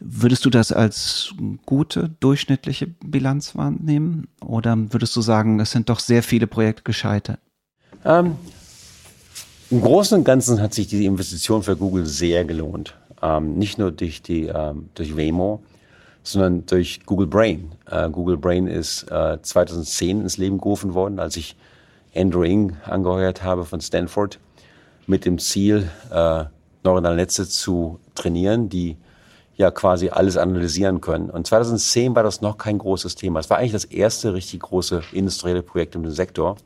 [0.00, 1.34] würdest du das als
[1.66, 4.28] gute, durchschnittliche Bilanz wahrnehmen?
[4.40, 7.38] Oder würdest du sagen, es sind doch sehr viele Projekte gescheitert?
[8.04, 8.36] Ähm,
[9.70, 12.94] im Großen und Ganzen hat sich diese Investition für Google sehr gelohnt.
[13.20, 15.62] Ähm, nicht nur durch, die, ähm, durch Waymo,
[16.22, 17.72] sondern durch Google Brain.
[17.90, 21.56] Äh, Google Brain ist äh, 2010 ins Leben gerufen worden, als ich
[22.14, 24.38] Andrew Ng angeheuert habe von Stanford
[25.06, 26.44] mit dem Ziel, äh,
[26.82, 28.96] neuronale Netze zu trainieren, die
[29.56, 31.30] ja quasi alles analysieren können.
[31.30, 33.40] Und 2010 war das noch kein großes Thema.
[33.40, 36.56] Es war eigentlich das erste richtig große industrielle Projekt im Sektor.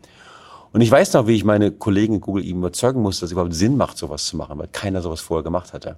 [0.73, 3.33] Und ich weiß noch, wie ich meine Kollegen in Google eben überzeugen musste, dass es
[3.33, 5.97] überhaupt Sinn macht, sowas zu machen, weil keiner sowas vorher gemacht hatte.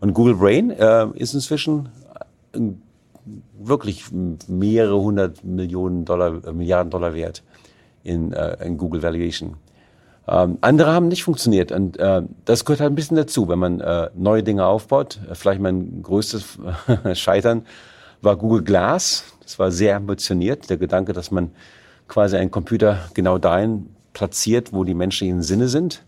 [0.00, 1.88] Und Google Brain äh, ist inzwischen
[3.58, 4.04] wirklich
[4.48, 7.42] mehrere hundert Millionen Dollar, äh, Milliarden Dollar wert
[8.02, 9.56] in, äh, in Google Valuation.
[10.26, 13.80] Ähm, andere haben nicht funktioniert und äh, das gehört halt ein bisschen dazu, wenn man
[13.80, 15.20] äh, neue Dinge aufbaut.
[15.32, 16.58] Vielleicht mein größtes
[17.14, 17.66] Scheitern
[18.22, 19.24] war Google Glass.
[19.42, 21.50] Das war sehr ambitioniert, der Gedanke, dass man
[22.08, 26.02] quasi einen Computer genau dahin platziert, wo die menschlichen Sinne sind.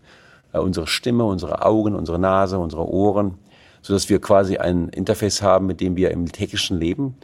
[0.51, 3.35] Äh, unsere Stimme, unsere Augen, unsere Nase, unsere Ohren,
[3.83, 7.15] so dass wir quasi ein Interface haben, mit dem wir im täglichen Leben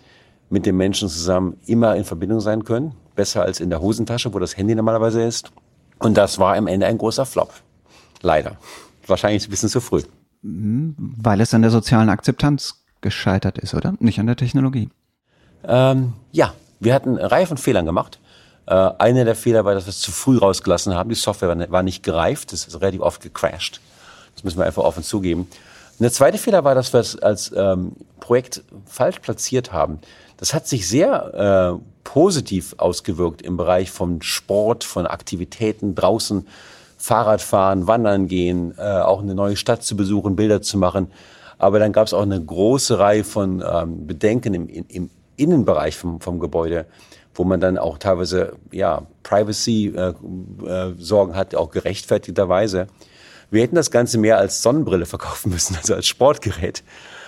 [0.49, 2.93] mit den Menschen zusammen immer in Verbindung sein können.
[3.15, 5.51] Besser als in der Hosentasche, wo das Handy normalerweise ist.
[6.03, 7.53] Und das war am Ende ein großer Flop.
[8.21, 8.57] Leider.
[9.07, 10.03] Wahrscheinlich ein bisschen zu früh.
[10.41, 13.93] Mhm, weil es an der sozialen Akzeptanz gescheitert ist, oder?
[13.99, 14.89] Nicht an der Technologie.
[15.63, 18.19] Ähm, ja, wir hatten eine Reihe von Fehlern gemacht.
[18.65, 21.09] Äh, einer der Fehler war, dass wir es zu früh rausgelassen haben.
[21.09, 23.79] Die Software war nicht gereift, das ist relativ oft gecrashed.
[24.35, 25.41] Das müssen wir einfach offen zugeben.
[25.41, 29.99] Und der zweite Fehler war, dass wir es als ähm, Projekt falsch platziert haben.
[30.43, 36.45] Das hat sich sehr äh, positiv ausgewirkt im Bereich von Sport, von Aktivitäten draußen,
[36.97, 41.13] Fahrradfahren, Wandern gehen, äh, auch eine neue Stadt zu besuchen, Bilder zu machen.
[41.59, 46.19] Aber dann gab es auch eine große Reihe von ähm, Bedenken im, im Innenbereich vom,
[46.19, 46.87] vom Gebäude,
[47.33, 52.87] wo man dann auch teilweise ja Privacy-Sorgen äh, äh, hat, auch gerechtfertigterweise.
[53.49, 56.83] Wir hätten das Ganze mehr als Sonnenbrille verkaufen müssen, also als Sportgerät,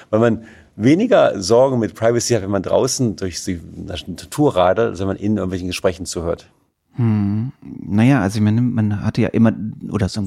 [0.09, 4.99] weil man weniger Sorgen mit Privacy hat, wenn man draußen durch die Natur radelt, als
[4.99, 6.47] wenn man in irgendwelchen Gesprächen zuhört.
[6.95, 7.51] Hm.
[7.61, 9.53] Naja, also meine, man hatte ja immer,
[9.91, 10.25] oder so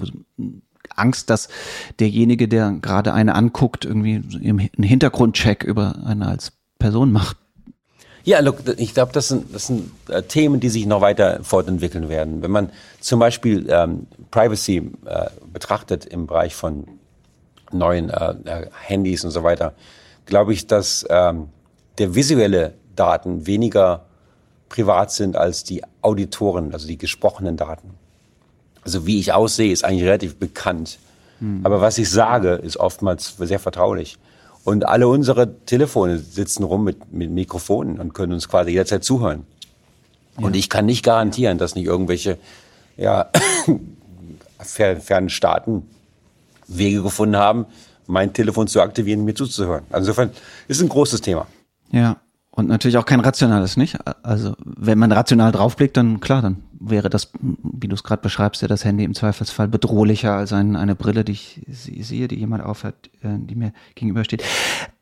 [0.95, 1.49] Angst, dass
[2.01, 7.37] derjenige, der gerade eine anguckt, irgendwie einen Hintergrundcheck über eine als Person macht.
[8.25, 12.09] Ja, look, ich glaube, das sind, das sind äh, Themen, die sich noch weiter fortentwickeln
[12.09, 12.43] werden.
[12.43, 16.87] Wenn man zum Beispiel ähm, Privacy äh, betrachtet im Bereich von
[17.73, 19.73] neuen äh, äh Handys und so weiter,
[20.29, 21.49] glaube ich, dass ähm,
[21.99, 24.05] der visuelle Daten weniger
[24.69, 27.95] privat sind als die Auditoren, also die gesprochenen Daten.
[28.85, 30.99] Also wie ich aussehe, ist eigentlich relativ bekannt.
[31.41, 31.61] Hm.
[31.65, 34.19] Aber was ich sage, ist oftmals sehr vertraulich.
[34.65, 39.47] Und alle unsere Telefone sitzen rum mit, mit Mikrofonen und können uns quasi jederzeit zuhören.
[40.39, 40.45] Ja.
[40.45, 42.39] Und ich kann nicht garantieren, dass nicht irgendwelche
[42.97, 43.31] ja,
[44.59, 45.89] fernen Staaten
[46.67, 47.67] Wege gefunden haben,
[48.09, 49.85] mein Telefon zu aktivieren, mir zuzuhören.
[49.91, 50.31] Also insofern
[50.67, 51.47] ist ein großes Thema.
[51.93, 52.17] Ja,
[52.51, 53.97] und natürlich auch kein rationales, nicht?
[54.25, 58.63] Also wenn man rational draufblickt, dann klar, dann wäre das, wie du es gerade beschreibst,
[58.63, 62.65] ja das Handy im Zweifelsfall bedrohlicher als ein, eine Brille, die ich sehe, die jemand
[62.65, 64.43] aufhat, äh, die mir gegenübersteht.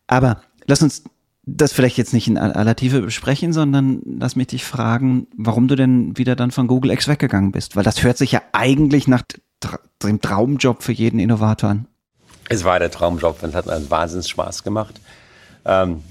[0.07, 1.05] Aber lass uns
[1.47, 5.77] das vielleicht jetzt nicht in aller Tiefe besprechen, sondern lass mich dich fragen, warum du
[5.77, 7.77] denn wieder dann von Google X weggegangen bist.
[7.77, 9.23] Weil das hört sich ja eigentlich nach
[10.03, 11.87] dem Traumjob für jeden Innovator an.
[12.49, 15.01] Es war der Traumjob und hat einen Wahnsinns Spaß gemacht.
[15.65, 16.05] Ähm,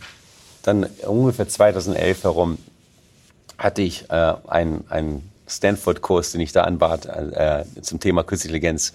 [0.64, 2.58] dann ungefähr 2011 herum
[3.58, 8.94] hatte ich äh, einen, einen Stanford-Kurs, den ich da anbat, äh, zum Thema Künstliche Intelligenz,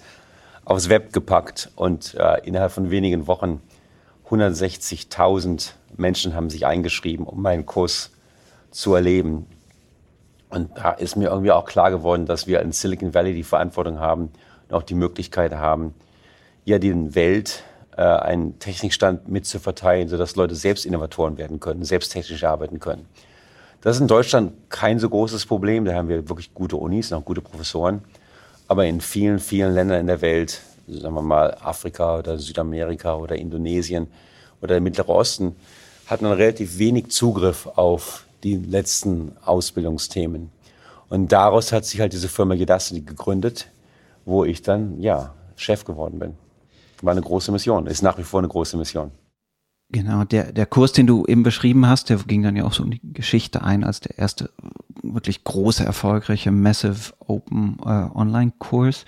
[0.64, 3.62] aufs Web gepackt und äh, innerhalb von wenigen Wochen
[4.29, 8.11] 160.000 Menschen haben sich eingeschrieben, um meinen Kurs
[8.70, 9.46] zu erleben.
[10.50, 13.98] Und da ist mir irgendwie auch klar geworden, dass wir in Silicon Valley die Verantwortung
[13.98, 14.31] haben
[14.68, 15.94] und auch die Möglichkeit haben,
[16.70, 17.64] ja, die Welt
[17.96, 23.06] äh, einen Technikstand mitzuverteilen, sodass Leute selbst Innovatoren werden können, selbst technisch arbeiten können.
[23.83, 25.85] Das ist in Deutschland kein so großes Problem.
[25.85, 28.02] Da haben wir wirklich gute Unis auch gute Professoren.
[28.68, 33.37] Aber in vielen, vielen Ländern in der Welt, sagen wir mal Afrika oder Südamerika oder
[33.37, 34.06] Indonesien
[34.61, 35.56] oder der Mittlere Osten,
[36.06, 40.50] hat man relativ wenig Zugriff auf die letzten Ausbildungsthemen.
[41.09, 43.68] Und daraus hat sich halt diese Firma Gedacity gegründet,
[44.24, 46.37] wo ich dann, ja, Chef geworden bin
[47.05, 49.11] war eine große Mission, ist nach wie vor eine große Mission.
[49.93, 52.85] Genau, der, der Kurs, den du eben beschrieben hast, der ging dann ja auch so
[52.85, 54.51] in die Geschichte ein als der erste
[55.03, 59.05] wirklich große, erfolgreiche Massive Open äh, Online-Kurs.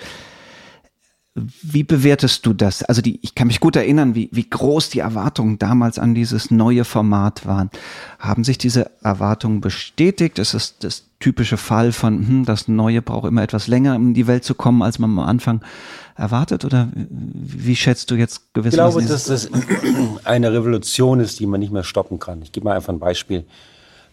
[1.35, 2.83] Wie bewertest du das?
[2.83, 6.51] Also die, ich kann mich gut erinnern, wie, wie groß die Erwartungen damals an dieses
[6.51, 7.71] neue Format waren.
[8.19, 10.39] Haben sich diese Erwartungen bestätigt?
[10.39, 14.15] Ist es das typische Fall von, hm, das Neue braucht immer etwas länger, um in
[14.15, 15.63] die Welt zu kommen, als man am Anfang
[16.17, 16.65] erwartet?
[16.65, 19.01] Oder wie schätzt du jetzt gewissermaßen?
[19.01, 19.51] Ich glaube, dass das
[20.25, 22.43] eine Revolution ist, die man nicht mehr stoppen kann.
[22.43, 23.45] Ich gebe mal einfach ein Beispiel.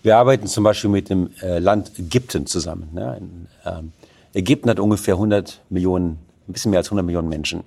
[0.04, 2.90] Wir arbeiten zum Beispiel mit dem äh, Land Ägypten zusammen.
[2.94, 3.22] Ne?
[3.66, 3.92] Ähm,
[4.34, 7.64] Ägypten hat ungefähr 100 Millionen ein bisschen mehr als 100 Millionen Menschen.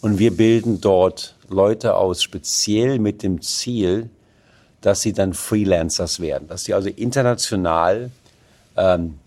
[0.00, 4.10] Und wir bilden dort Leute aus, speziell mit dem Ziel,
[4.80, 8.10] dass sie dann Freelancers werden, dass sie also international
[8.76, 9.18] ähm,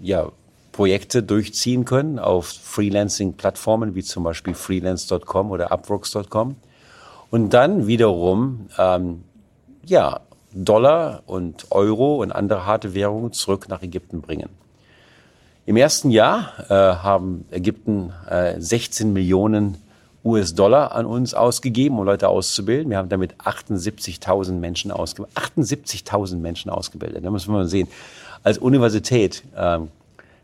[0.00, 0.30] ja,
[0.72, 6.56] Projekte durchziehen können auf Freelancing-Plattformen wie zum Beispiel freelance.com oder upworks.com
[7.30, 9.24] und dann wiederum ähm,
[9.84, 10.20] ja,
[10.52, 14.48] Dollar und Euro und andere harte Währungen zurück nach Ägypten bringen.
[15.66, 19.76] Im ersten Jahr äh, haben Ägypten äh, 16 Millionen
[20.24, 22.90] US-Dollar an uns ausgegeben, um Leute auszubilden.
[22.90, 25.36] Wir haben damit 78.000 Menschen ausgebildet.
[25.36, 27.24] 78.000 Menschen ausgebildet.
[27.24, 27.88] Da muss man sehen.
[28.42, 29.78] Als Universität äh,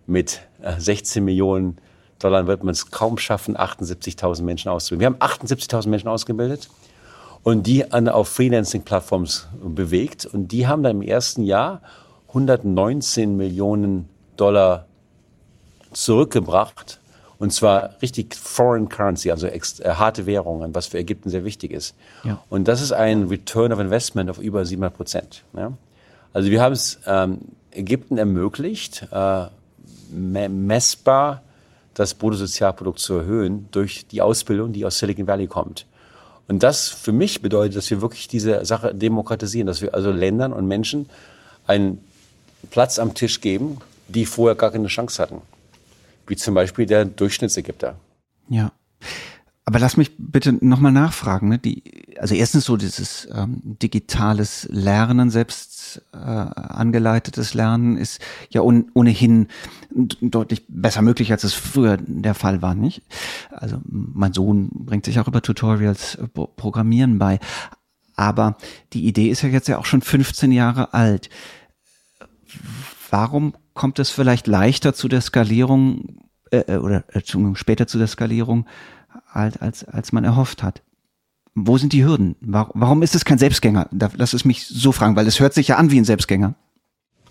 [0.06, 0.40] mit
[0.78, 1.78] 16 äh, Millionen
[2.18, 5.00] Dollar wird man es kaum schaffen, 78.000 Menschen auszubilden.
[5.00, 6.68] Wir haben 78.000 Menschen ausgebildet
[7.42, 10.26] und die an, auf Freelancing-Plattforms bewegt.
[10.26, 11.82] Und die haben dann im ersten Jahr
[12.28, 14.86] 119 Millionen Dollar
[15.92, 17.00] zurückgebracht.
[17.38, 21.94] Und zwar richtig Foreign Currency, also äh, harte Währungen, was für Ägypten sehr wichtig ist.
[22.22, 22.42] Ja.
[22.48, 25.44] Und das ist ein Return of Investment auf über 700 Prozent.
[25.54, 25.72] Ja?
[26.34, 27.38] Also wir haben es ähm,
[27.70, 29.46] Ägypten ermöglicht, äh,
[30.10, 31.42] messbar
[31.94, 35.86] das Bruttosozialprodukt zu erhöhen durch die Ausbildung, die aus Silicon Valley kommt.
[36.48, 40.52] Und das für mich bedeutet, dass wir wirklich diese Sache demokratisieren, dass wir also Ländern
[40.52, 41.08] und Menschen
[41.66, 42.04] einen
[42.70, 45.40] Platz am Tisch geben, die vorher gar keine Chance hatten.
[46.26, 47.96] Wie zum Beispiel der Durchschnittsägypter.
[48.48, 48.72] Ja.
[49.66, 51.48] Aber lass mich bitte nochmal nachfragen.
[51.48, 51.58] Ne?
[51.58, 51.82] Die,
[52.18, 59.48] also erstens so dieses ähm, digitales Lernen, selbst äh, angeleitetes Lernen ist ja un, ohnehin
[60.20, 63.02] deutlich besser möglich, als es früher der Fall war, nicht?
[63.52, 67.40] Also mein Sohn bringt sich auch über Tutorials äh, Programmieren bei.
[68.16, 68.58] Aber
[68.92, 71.30] die Idee ist ja jetzt ja auch schon 15 Jahre alt.
[73.10, 77.22] Warum kommt es vielleicht leichter zu der Skalierung äh, äh oder äh,
[77.54, 78.66] später zu der Skalierung
[79.32, 80.82] als, als, als man erhofft hat.
[81.54, 82.34] Wo sind die Hürden?
[82.40, 83.88] Warum ist es kein Selbstgänger?
[84.16, 86.54] Lass es mich so fragen, weil es hört sich ja an wie ein Selbstgänger.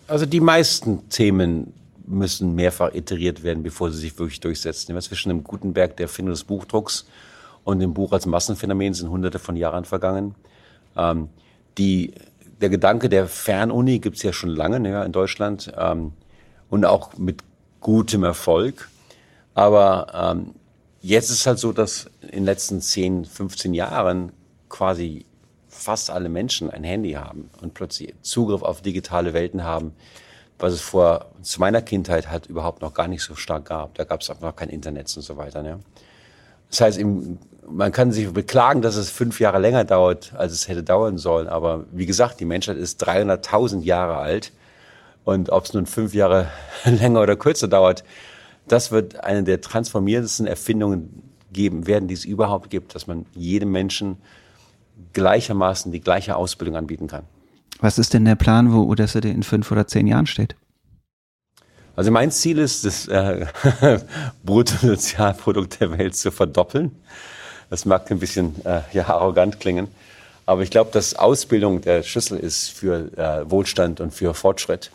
[0.08, 1.74] Also die meisten Themen
[2.06, 5.00] müssen mehrfach iteriert werden, bevor sie sich wirklich durchsetzen.
[5.02, 7.06] Zwischen dem Gutenberg, der Erfindung des Buchdrucks
[7.64, 10.36] und dem Buch als Massenphänomen sind hunderte von Jahren vergangen.
[10.96, 11.30] Ähm,
[11.78, 12.14] die,
[12.62, 16.14] der Gedanke der Fernuni gibt es ja schon lange ja, in Deutschland ähm,
[16.70, 17.42] und auch mit
[17.80, 18.90] gutem Erfolg.
[19.54, 20.56] Aber ähm,
[21.06, 24.32] Jetzt ist halt so, dass in den letzten 10, 15 Jahren
[24.70, 25.26] quasi
[25.68, 29.92] fast alle Menschen ein Handy haben und plötzlich Zugriff auf digitale Welten haben,
[30.60, 33.96] was es vor zu meiner Kindheit halt überhaupt noch gar nicht so stark gab.
[33.96, 35.62] Da gab es einfach noch kein Internet und so weiter.
[35.62, 35.82] Ne?
[36.70, 37.02] Das heißt,
[37.68, 41.50] man kann sich beklagen, dass es fünf Jahre länger dauert, als es hätte dauern sollen.
[41.50, 44.54] Aber wie gesagt, die Menschheit ist 300.000 Jahre alt.
[45.26, 46.48] Und ob es nun fünf Jahre
[46.86, 48.06] länger oder kürzer dauert,
[48.74, 53.72] das wird eine der transformierendsten Erfindungen geben werden, die es überhaupt gibt, dass man jedem
[53.72, 54.18] Menschen
[55.14, 57.24] gleichermaßen die gleiche Ausbildung anbieten kann.
[57.80, 60.56] Was ist denn der Plan, wo Odessa in fünf oder zehn Jahren steht?
[61.96, 63.46] Also mein Ziel ist, das äh,
[64.44, 66.92] Bruttosozialprodukt der Welt zu verdoppeln.
[67.70, 69.88] Das mag ein bisschen äh, ja, arrogant klingen,
[70.48, 74.90] aber ich glaube, dass Ausbildung der Schlüssel ist für äh, Wohlstand und für Fortschritt.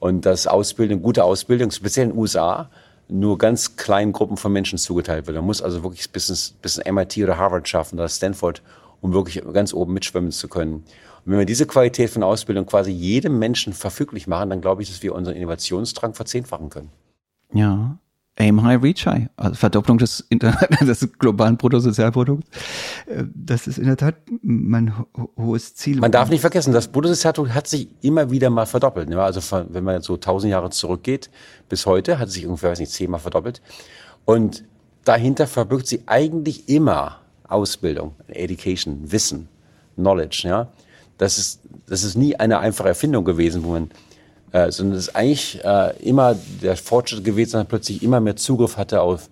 [0.00, 2.68] Und dass Ausbildung, gute Ausbildung, speziell in den USA,
[3.08, 5.36] nur ganz kleinen Gruppen von Menschen zugeteilt wird.
[5.36, 8.62] Man muss also wirklich bis, bis MIT oder Harvard schaffen oder Stanford,
[9.00, 10.74] um wirklich ganz oben mitschwimmen zu können.
[10.74, 14.88] Und wenn wir diese Qualität von Ausbildung quasi jedem Menschen verfüglich machen, dann glaube ich,
[14.88, 16.90] dass wir unseren Innovationsdrang verzehnfachen können.
[17.52, 17.98] Ja,
[18.38, 20.26] Aim High, Reach High, also Verdopplung des,
[20.80, 22.46] des globalen Bruttosozialprodukts.
[23.06, 25.98] Äh, das ist in der Tat mein ho hohes Ziel.
[25.98, 29.12] Man darf nicht vergessen, das Bruttosozialprodukt hat sich immer wieder mal verdoppelt.
[29.14, 31.30] Also wenn man so tausend Jahre zurückgeht,
[31.68, 33.62] bis heute hat es sich ungefähr, weiß nicht, zehnmal verdoppelt.
[34.24, 34.64] Und
[35.04, 39.48] dahinter verbirgt sich eigentlich immer Ausbildung, Education, Wissen,
[39.94, 40.42] Knowledge.
[40.46, 40.68] Ja,
[41.16, 43.90] das ist das ist nie eine einfache Erfindung gewesen, wo man
[44.52, 48.36] äh, sondern es ist eigentlich äh, immer der Fortschritt gewesen, dass man plötzlich immer mehr
[48.36, 49.28] Zugriff hatte auf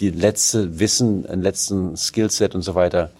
[0.00, 3.10] die letzte Wissen, den letzten Skillset und so weiter.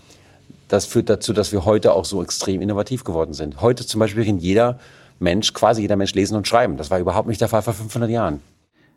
[0.68, 3.60] Das führt dazu, dass wir heute auch so extrem innovativ geworden sind.
[3.60, 4.78] Heute zum Beispiel kann jeder
[5.18, 6.76] Mensch, quasi jeder Mensch lesen und schreiben.
[6.76, 8.40] Das war überhaupt nicht der Fall vor 500 Jahren.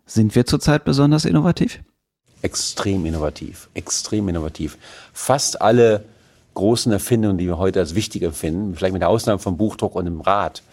[0.06, 1.80] Sind wir zurzeit besonders innovativ?
[2.41, 4.78] Extrem innovativ, extrem innovativ.
[5.13, 6.04] Fast alle
[6.56, 10.06] großen Erfindungen, die wir heute als wichtig empfinden, vielleicht mit der Ausnahme vom Buchdruck und
[10.06, 10.63] dem Rad,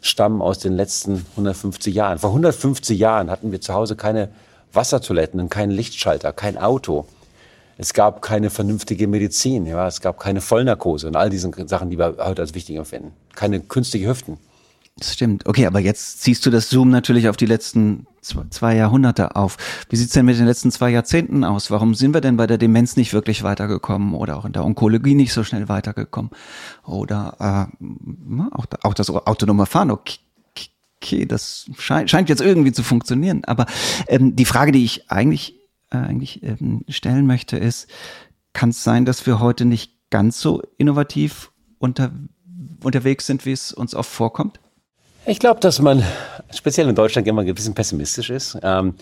[0.00, 2.18] stammen aus den letzten 150 Jahren.
[2.18, 4.30] Vor 150 Jahren hatten wir zu Hause keine
[4.72, 7.06] Wassertoiletten und keinen Lichtschalter, kein Auto.
[7.76, 11.98] Es gab keine vernünftige Medizin, ja, es gab keine Vollnarkose und all diese Sachen, die
[11.98, 13.12] wir heute als wichtig empfinden.
[13.34, 14.38] Keine künstliche Hüften.
[15.00, 15.46] Das stimmt.
[15.46, 19.56] Okay, aber jetzt ziehst du das Zoom natürlich auf die letzten zwei Jahrhunderte auf.
[19.88, 21.70] Wie sieht's denn mit den letzten zwei Jahrzehnten aus?
[21.70, 25.14] Warum sind wir denn bei der Demenz nicht wirklich weitergekommen oder auch in der Onkologie
[25.14, 26.30] nicht so schnell weitergekommen?
[26.84, 27.84] Oder äh,
[28.54, 30.18] auch, auch das autonome Fahren, okay,
[31.02, 33.42] okay das scheint, scheint jetzt irgendwie zu funktionieren.
[33.46, 33.64] Aber
[34.06, 35.58] ähm, die Frage, die ich eigentlich,
[35.90, 37.88] äh, eigentlich ähm, stellen möchte, ist,
[38.52, 42.10] kann es sein, dass wir heute nicht ganz so innovativ unter,
[42.84, 44.60] unterwegs sind, wie es uns oft vorkommt?
[45.30, 46.02] Ich glaube, dass man
[46.52, 48.58] speziell in Deutschland immer ein bisschen pessimistisch ist.
[48.64, 48.94] Ähm,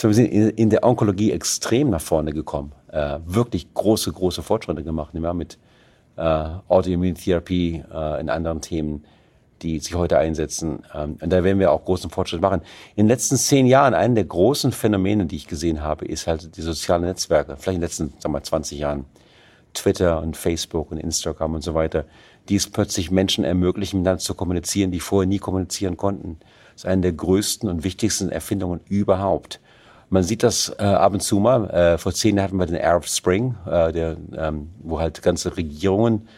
[0.00, 5.12] wir sind in, der Onkologie extrem nach vorne gekommen, äh, wirklich große, große Fortschritte gemacht,
[5.14, 5.58] ja, mit
[6.16, 6.22] äh,
[6.68, 9.04] Autoimmuntherapie, äh, in anderen Themen,
[9.62, 10.84] die sich heute einsetzen.
[10.94, 12.60] Ähm, und da werden wir auch großen Fortschritt machen.
[12.94, 16.56] In den letzten zehn Jahren, einen der großen Phänomene, die ich gesehen habe, ist halt
[16.56, 17.56] die sozialen Netzwerke.
[17.56, 19.04] Vielleicht in den letzten, sagen wir, 20 Jahren.
[19.74, 22.04] Twitter und Facebook und Instagram und so weiter
[22.48, 26.38] die es plötzlich Menschen ermöglichen, miteinander zu kommunizieren, die vorher nie kommunizieren konnten.
[26.72, 29.60] Das ist eine der größten und wichtigsten Erfindungen überhaupt.
[30.10, 31.70] Man sieht das äh, ab und zu mal.
[31.70, 35.56] Äh, vor zehn Jahren hatten wir den Arab Spring, äh, der, ähm, wo halt ganze
[35.56, 36.28] Regierungen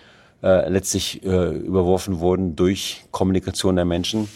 [0.42, 4.28] äh, letztlich äh, überworfen wurden durch Kommunikation der Menschen.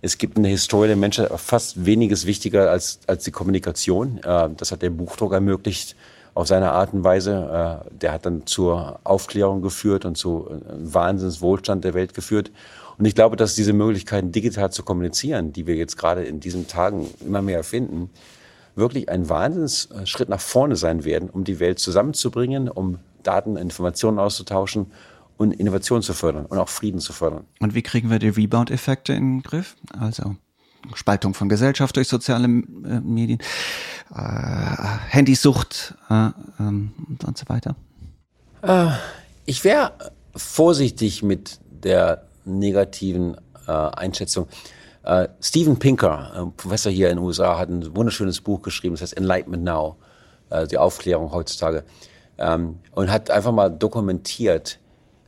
[0.00, 4.18] Es gibt eine Historie der Menschen fast weniges wichtiger als, als die Kommunikation.
[4.18, 5.94] Äh, das hat der Buchdruck ermöglicht
[6.34, 7.82] auf seine Art und Weise.
[7.86, 12.50] Äh, der hat dann zur Aufklärung geführt und zu äh, Wahnsinnswohlstand der Welt geführt.
[12.98, 16.68] Und ich glaube, dass diese Möglichkeiten, digital zu kommunizieren, die wir jetzt gerade in diesen
[16.68, 18.10] Tagen immer mehr erfinden,
[18.74, 24.92] wirklich ein Wahnsinnsschritt nach vorne sein werden, um die Welt zusammenzubringen, um Daten, Informationen auszutauschen
[25.36, 27.46] und Innovation zu fördern und auch Frieden zu fördern.
[27.60, 29.76] Und wie kriegen wir die Rebound-Effekte in den Griff?
[29.98, 30.36] Also
[30.94, 33.40] Spaltung von Gesellschaft durch soziale äh, Medien,
[34.14, 34.16] äh,
[35.08, 36.92] Handysucht äh, ähm,
[37.24, 37.76] und so weiter?
[38.62, 38.90] Äh,
[39.46, 39.92] ich wäre
[40.34, 44.48] vorsichtig mit der negativen äh, Einschätzung.
[45.02, 49.00] Uh, Steven Pinker, ein Professor hier in den USA, hat ein wunderschönes Buch geschrieben, das
[49.00, 49.96] heißt Enlightenment Now,
[50.70, 51.84] die Aufklärung heutzutage,
[52.36, 54.78] ähm, und hat einfach mal dokumentiert,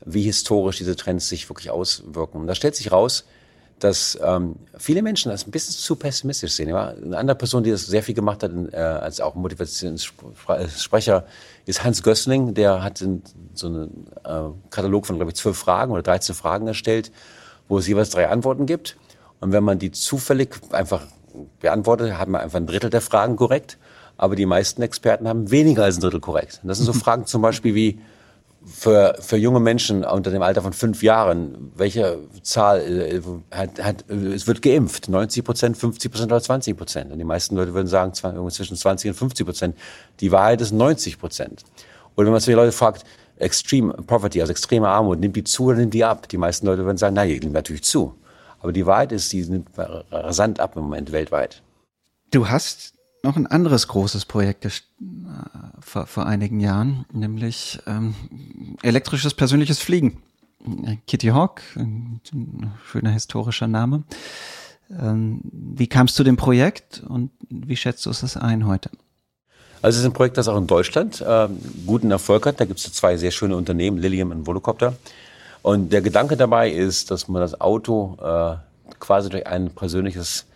[0.05, 2.43] wie historisch diese Trends sich wirklich auswirken.
[2.43, 3.25] Und da stellt sich raus,
[3.83, 6.69] dass ähm, viele Menschen das ein bisschen zu pessimistisch sehen.
[6.69, 6.89] Ja?
[6.91, 11.25] Eine andere Person, die das sehr viel gemacht hat, äh, als auch Motivationssprecher,
[11.67, 12.55] ist Hans Gössling.
[12.55, 13.05] Der hat
[13.55, 17.11] so einen äh, Katalog von, glaube ich, zwölf Fragen oder 13 Fragen erstellt,
[17.67, 18.97] wo es jeweils drei Antworten gibt.
[19.41, 21.03] Und wenn man die zufällig einfach
[21.61, 23.79] beantwortet, hat man einfach ein Drittel der Fragen korrekt.
[24.17, 26.61] Aber die meisten Experten haben weniger als ein Drittel korrekt.
[26.63, 27.99] Und das sind so Fragen zum Beispiel wie,
[28.65, 34.11] für, für junge Menschen unter dem Alter von fünf Jahren, welche Zahl äh, hat, hat,
[34.11, 35.09] es wird geimpft?
[35.09, 37.13] 90 Prozent, 50 Prozent oder 20 Prozent?
[37.13, 39.77] Und die meisten Leute würden sagen, zwischen 20 und 50 Prozent.
[40.21, 41.65] Die Wahrheit ist 90 Prozent.
[42.17, 43.05] Oder wenn man so die Leute fragt,
[43.37, 46.29] Extreme Poverty, also extreme Armut, nimmt die zu oder nimmt die ab?
[46.29, 48.15] Die meisten Leute würden sagen, na, die nimmt natürlich zu.
[48.61, 51.63] Aber die Wahrheit ist, die nimmt rasant ab im Moment weltweit.
[52.31, 52.92] Du hast
[53.23, 54.71] noch ein anderes großes Projekt äh,
[55.81, 58.15] vor, vor einigen Jahren, nämlich ähm,
[58.83, 60.23] elektrisches persönliches Fliegen.
[61.07, 62.21] Kitty Hawk, ein
[62.87, 64.05] schöner historischer Name.
[64.91, 68.91] Ähm, wie kamst du dem Projekt und wie schätzt du es ein heute?
[69.81, 72.61] Also es ist ein Projekt, das auch in Deutschland ähm, guten Erfolg hat.
[72.61, 74.95] Da gibt es zwei sehr schöne Unternehmen, Lilium und Volocopter.
[75.63, 78.57] Und der Gedanke dabei ist, dass man das Auto äh,
[79.01, 80.47] quasi durch ein persönliches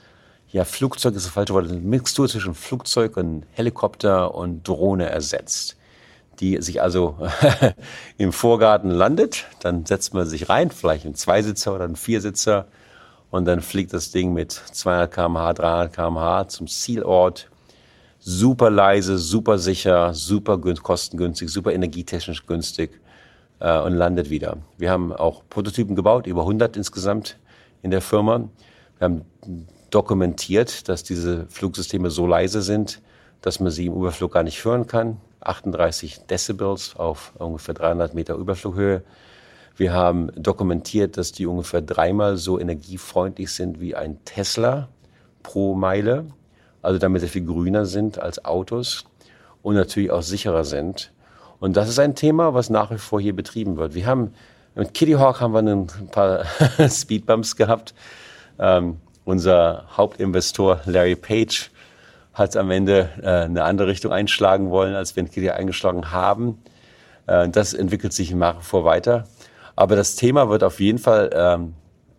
[0.56, 5.76] ja, Flugzeug ist das falsche Wort, eine Mixtur zwischen Flugzeug und Helikopter und Drohne ersetzt.
[6.40, 7.18] Die sich also
[8.16, 12.68] im Vorgarten landet, dann setzt man sich rein, vielleicht ein Zweisitzer oder ein Viersitzer
[13.30, 17.50] und dann fliegt das Ding mit 200 km/h, 300 km/h zum Zielort.
[18.18, 22.98] Super leise, super sicher, super kostengünstig, super energietechnisch günstig
[23.60, 24.56] äh, und landet wieder.
[24.78, 27.36] Wir haben auch Prototypen gebaut, über 100 insgesamt
[27.82, 28.48] in der Firma.
[28.98, 29.24] Wir haben
[29.96, 33.00] dokumentiert, dass diese Flugsysteme so leise sind,
[33.40, 35.16] dass man sie im Überflug gar nicht hören kann.
[35.40, 39.02] 38 Decibels auf ungefähr 300 Meter Überflughöhe.
[39.74, 44.90] Wir haben dokumentiert, dass die ungefähr dreimal so energiefreundlich sind wie ein Tesla
[45.42, 46.26] pro Meile.
[46.82, 49.06] Also damit sie viel grüner sind als Autos
[49.62, 51.10] und natürlich auch sicherer sind.
[51.58, 53.94] Und das ist ein Thema, was nach wie vor hier betrieben wird.
[53.94, 54.34] Wir haben
[54.74, 56.44] mit Kitty Hawk haben wir ein paar
[56.90, 57.94] Speedbumps gehabt.
[58.58, 61.70] Ähm, unser Hauptinvestor Larry Page
[62.32, 66.62] hat am Ende äh, eine andere Richtung einschlagen wollen, als wir in eingeschlagen haben.
[67.26, 69.24] Äh, das entwickelt sich nach wie vor weiter.
[69.74, 71.74] Aber das Thema wird auf jeden Fall ähm,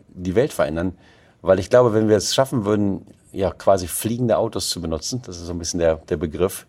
[0.10, 0.95] die Welt verändern,
[1.41, 5.38] weil ich glaube, wenn wir es schaffen würden, ja quasi fliegende Autos zu benutzen, das
[5.38, 6.68] ist so ein bisschen der, der Begriff,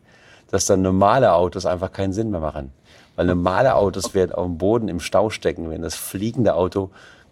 [0.50, 2.72] dass dann normale Autos einfach keinen Sinn mehr machen.
[3.16, 6.90] Weil normale Autos werden auf dem Boden im Stau stecken, wenn das fliegende Auto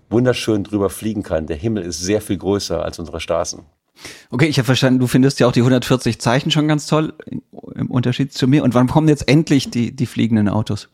[0.09, 1.47] wunderschön drüber fliegen kann.
[1.47, 3.61] Der Himmel ist sehr viel größer als unsere Straßen.
[4.31, 7.15] Okay, ich habe verstanden, du findest ja auch die 140 Zeichen schon ganz toll
[7.75, 8.63] im Unterschied zu mir.
[8.63, 10.89] Und wann kommen jetzt endlich die, die fliegenden Autos?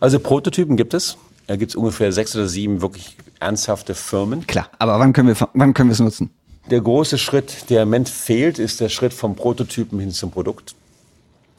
[0.00, 1.16] Also Prototypen gibt es.
[1.46, 4.46] Da gibt es ungefähr sechs oder sieben wirklich ernsthafte Firmen.
[4.46, 6.30] Klar, aber wann können wir wann können wir es nutzen?
[6.70, 10.74] Der große Schritt, der im Moment fehlt, ist der Schritt vom Prototypen hin zum Produkt.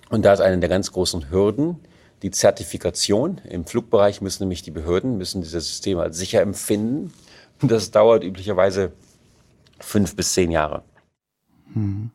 [0.10, 1.80] Und da ist eine der ganz großen Hürden
[2.24, 3.39] die Zertifikation.
[3.49, 7.13] Im Flugbereich müssen nämlich die Behörden müssen dieses System als sicher empfinden.
[7.61, 8.93] Und das dauert üblicherweise
[9.80, 10.84] fünf bis zehn Jahre.
[11.74, 12.11] Hm.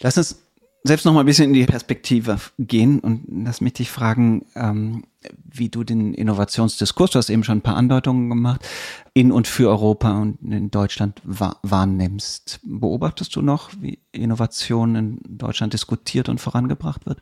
[0.00, 0.42] Lass uns
[0.84, 5.04] selbst noch mal ein bisschen in die Perspektive gehen und lass mich dich fragen, ähm,
[5.44, 8.66] wie du den Innovationsdiskurs, du hast eben schon ein paar Andeutungen gemacht,
[9.12, 12.60] in und für Europa und in Deutschland wahrnimmst.
[12.62, 17.20] Beobachtest du noch, wie Innovation in Deutschland diskutiert und vorangebracht wird?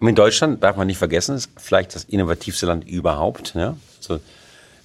[0.00, 3.54] In Deutschland darf man nicht vergessen, ist vielleicht das innovativste Land überhaupt.
[3.54, 3.76] Ja?
[3.98, 4.20] Also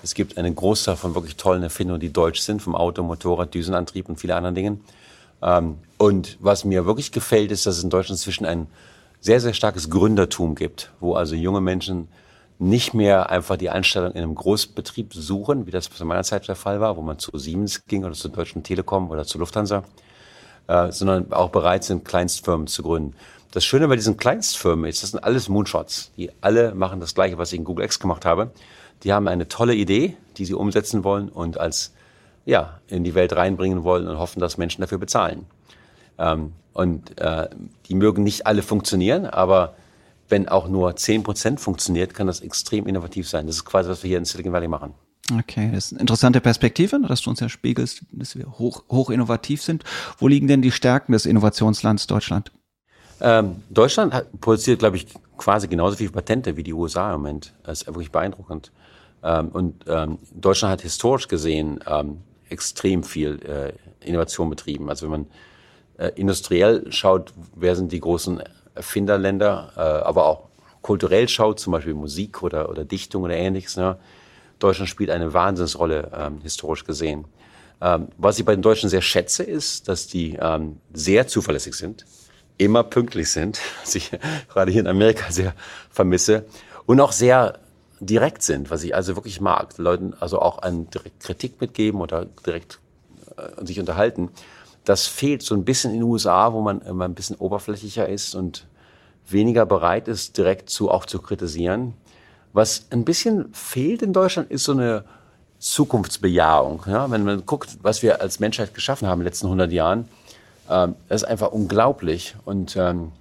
[0.03, 4.09] es gibt eine Großzahl von wirklich tollen Erfindungen, die deutsch sind, vom Auto, Motorrad, Düsenantrieb
[4.09, 4.81] und viele anderen Dingen.
[5.41, 8.67] Ähm, und was mir wirklich gefällt, ist, dass es in Deutschland inzwischen ein
[9.19, 12.07] sehr, sehr starkes Gründertum gibt, wo also junge Menschen
[12.57, 16.55] nicht mehr einfach die Einstellung in einem Großbetrieb suchen, wie das zu meiner Zeit der
[16.55, 19.83] Fall war, wo man zu Siemens ging oder zur Deutschen Telekom oder zu Lufthansa,
[20.67, 23.15] äh, sondern auch bereit sind, Kleinstfirmen zu gründen.
[23.51, 26.11] Das Schöne bei diesen Kleinstfirmen ist, das sind alles Moonshots.
[26.15, 28.51] Die alle machen das Gleiche, was ich in Google X gemacht habe.
[29.03, 31.93] Die haben eine tolle Idee, die sie umsetzen wollen und als
[32.45, 35.45] ja in die Welt reinbringen wollen und hoffen, dass Menschen dafür bezahlen.
[36.17, 37.49] Ähm, und äh,
[37.87, 39.75] die mögen nicht alle funktionieren, aber
[40.29, 43.47] wenn auch nur 10% funktioniert, kann das extrem innovativ sein.
[43.47, 44.93] Das ist quasi, was wir hier in Silicon Valley machen.
[45.37, 49.09] Okay, das ist eine interessante Perspektive, dass du uns ja spiegelst, dass wir hoch, hoch
[49.09, 49.83] innovativ sind.
[50.17, 52.51] Wo liegen denn die Stärken des Innovationslands Deutschland?
[53.21, 55.07] Ähm, Deutschland hat, produziert, glaube ich,
[55.37, 57.53] quasi genauso viele Patente wie die USA im Moment.
[57.63, 58.71] Das ist wirklich beeindruckend.
[59.23, 64.89] Ähm, und ähm, Deutschland hat historisch gesehen ähm, extrem viel äh, Innovation betrieben.
[64.89, 65.27] Also wenn man
[65.97, 68.41] äh, industriell schaut, wer sind die großen
[68.73, 70.47] Erfinderländer, äh, aber auch
[70.81, 73.77] kulturell schaut, zum Beispiel Musik oder, oder Dichtung oder ähnliches.
[73.77, 73.97] Ne?
[74.59, 77.25] Deutschland spielt eine Wahnsinnsrolle, ähm, historisch gesehen.
[77.81, 82.05] Ähm, was ich bei den Deutschen sehr schätze, ist, dass die ähm, sehr zuverlässig sind,
[82.57, 84.11] immer pünktlich sind, was ich
[84.49, 85.53] gerade hier in Amerika sehr
[85.89, 86.45] vermisse,
[86.85, 87.59] und auch sehr
[87.99, 89.77] direkt sind, was ich also wirklich mag.
[89.77, 90.87] Leuten also auch eine
[91.19, 92.79] Kritik mitgeben oder direkt
[93.37, 94.29] äh, sich unterhalten.
[94.83, 98.33] Das fehlt so ein bisschen in den USA, wo man immer ein bisschen oberflächlicher ist
[98.33, 98.65] und
[99.27, 101.93] weniger bereit ist, direkt zu auch zu kritisieren.
[102.53, 105.05] Was ein bisschen fehlt in Deutschland, ist so eine
[105.59, 106.83] Zukunftsbejahung.
[106.87, 110.09] Ja, wenn man guckt, was wir als Menschheit geschaffen haben in den letzten 100 Jahren,
[110.69, 112.35] ähm, das ist einfach unglaublich.
[112.45, 113.11] Und ähm,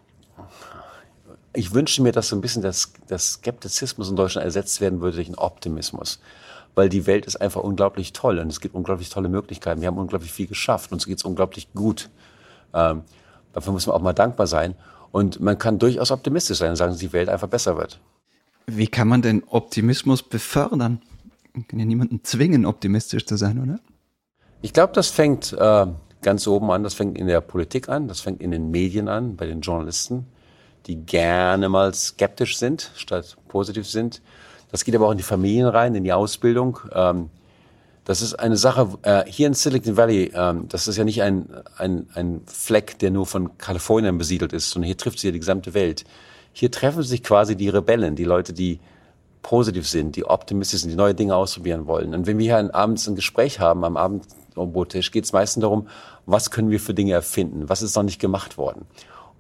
[1.53, 5.17] ich wünsche mir, dass so ein bisschen das, das Skeptizismus in Deutschland ersetzt werden würde
[5.17, 6.21] durch einen Optimismus
[6.75, 9.81] weil die Welt ist einfach unglaublich toll und es gibt unglaublich tolle Möglichkeiten.
[9.81, 12.11] Wir haben unglaublich viel geschafft und uns geht es unglaublich gut.
[12.73, 13.03] Ähm,
[13.53, 14.75] dafür muss man auch mal dankbar sein.
[15.13, 17.99] Und man kann durchaus optimistisch sein und sagen, dass die Welt einfach besser wird.
[18.67, 21.03] Wie kann man denn Optimismus befördern?
[21.53, 23.81] Man kann ja niemanden zwingen, optimistisch zu sein, oder?
[24.63, 25.87] Ich glaube, das fängt äh,
[26.23, 29.37] ganz oben an, das fängt in der Politik an, das fängt in den Medien an,
[29.37, 30.27] bei den Journalisten,
[30.87, 34.23] die gerne mal skeptisch sind, statt positiv sind.
[34.71, 36.79] Das geht aber auch in die Familien rein, in die Ausbildung.
[36.93, 37.31] Ähm,
[38.05, 41.49] das ist eine Sache, äh, hier in Silicon Valley, ähm, das ist ja nicht ein,
[41.77, 45.39] ein, ein Fleck, der nur von Kalifornien besiedelt ist, sondern hier trifft sich ja die
[45.39, 46.05] gesamte Welt.
[46.53, 48.81] Hier treffen sich quasi die Rebellen, die Leute, die
[49.43, 52.15] positiv sind, die optimistisch sind, die neue Dinge ausprobieren wollen.
[52.15, 53.97] Und wenn wir hier abends ein Gespräch haben, am
[54.61, 55.89] Abendbrottisch, geht es meistens darum,
[56.27, 58.87] was können wir für Dinge erfinden, was ist noch nicht gemacht worden.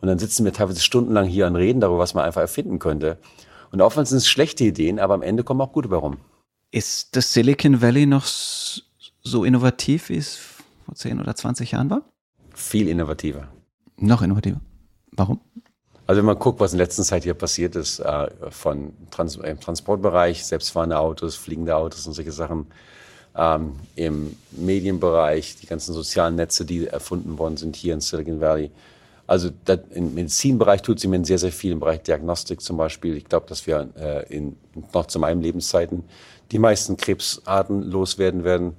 [0.01, 3.19] Und dann sitzen wir teilweise stundenlang hier und reden darüber, was man einfach erfinden könnte.
[3.71, 6.19] Und oftmals sind es schlechte Ideen, aber am Ende kommen auch gute bei rum.
[6.71, 10.37] Ist das Silicon Valley noch so innovativ, wie es
[10.85, 12.03] vor 10 oder 20 Jahren war?
[12.55, 13.49] Viel innovativer.
[13.97, 14.61] Noch innovativer.
[15.13, 15.41] Warum?
[16.07, 19.37] Also wenn man guckt, was in der letzten Zeit hier passiert ist, äh, von Trans
[19.37, 22.67] im Transportbereich, selbstfahrende Autos, fliegende Autos und solche Sachen,
[23.41, 28.71] ähm, im Medienbereich, die ganzen sozialen Netze, die erfunden worden sind hier in Silicon Valley,
[29.27, 29.49] also
[29.95, 33.17] im Medizinbereich tut sie mir sehr, sehr viel, im Bereich Diagnostik zum Beispiel.
[33.17, 34.57] Ich glaube, dass wir äh, in,
[34.93, 36.03] noch zu meinen Lebenszeiten
[36.51, 38.75] die meisten Krebsarten loswerden werden.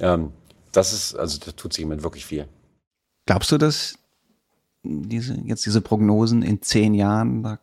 [0.00, 0.32] Ähm,
[0.72, 2.48] das ist, also da tut sich jemand wirklich viel.
[3.26, 3.94] Glaubst du, dass
[4.82, 7.60] diese, jetzt diese Prognosen in zehn Jahren, da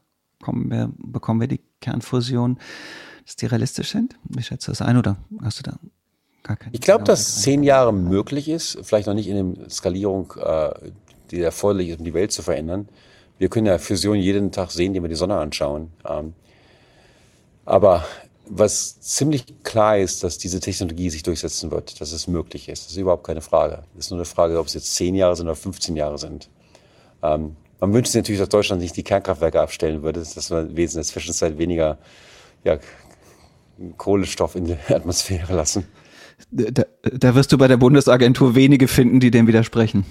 [0.69, 2.57] wir, bekommen wir die Kernfusion,
[3.25, 4.15] dass die realistisch sind?
[4.23, 5.77] Wie schätzt du das ein oder hast du da?
[6.71, 10.91] Ich glaube, dass zehn Jahre möglich ist, vielleicht noch nicht in der Skalierung, äh,
[11.31, 12.89] die erforderlich ist, um die Welt zu verändern.
[13.37, 15.91] Wir können ja Fusion jeden Tag sehen, indem wir die Sonne anschauen.
[16.07, 16.33] Ähm,
[17.65, 18.03] aber
[18.49, 22.85] was ziemlich klar ist, dass diese Technologie sich durchsetzen wird, dass es möglich ist.
[22.85, 23.83] Das ist überhaupt keine Frage.
[23.93, 26.49] Es ist nur eine Frage, ob es jetzt zehn Jahre sind oder 15 Jahre sind.
[27.21, 30.93] Ähm, man wünscht sich natürlich, dass Deutschland nicht die Kernkraftwerke abstellen würde, dass wir wesentlich
[30.93, 31.97] in der Zwischenzeit weniger
[32.63, 32.79] ja,
[33.97, 35.87] Kohlenstoff in die Atmosphäre lassen.
[36.51, 40.05] Da, da wirst du bei der Bundesagentur wenige finden, die dem widersprechen.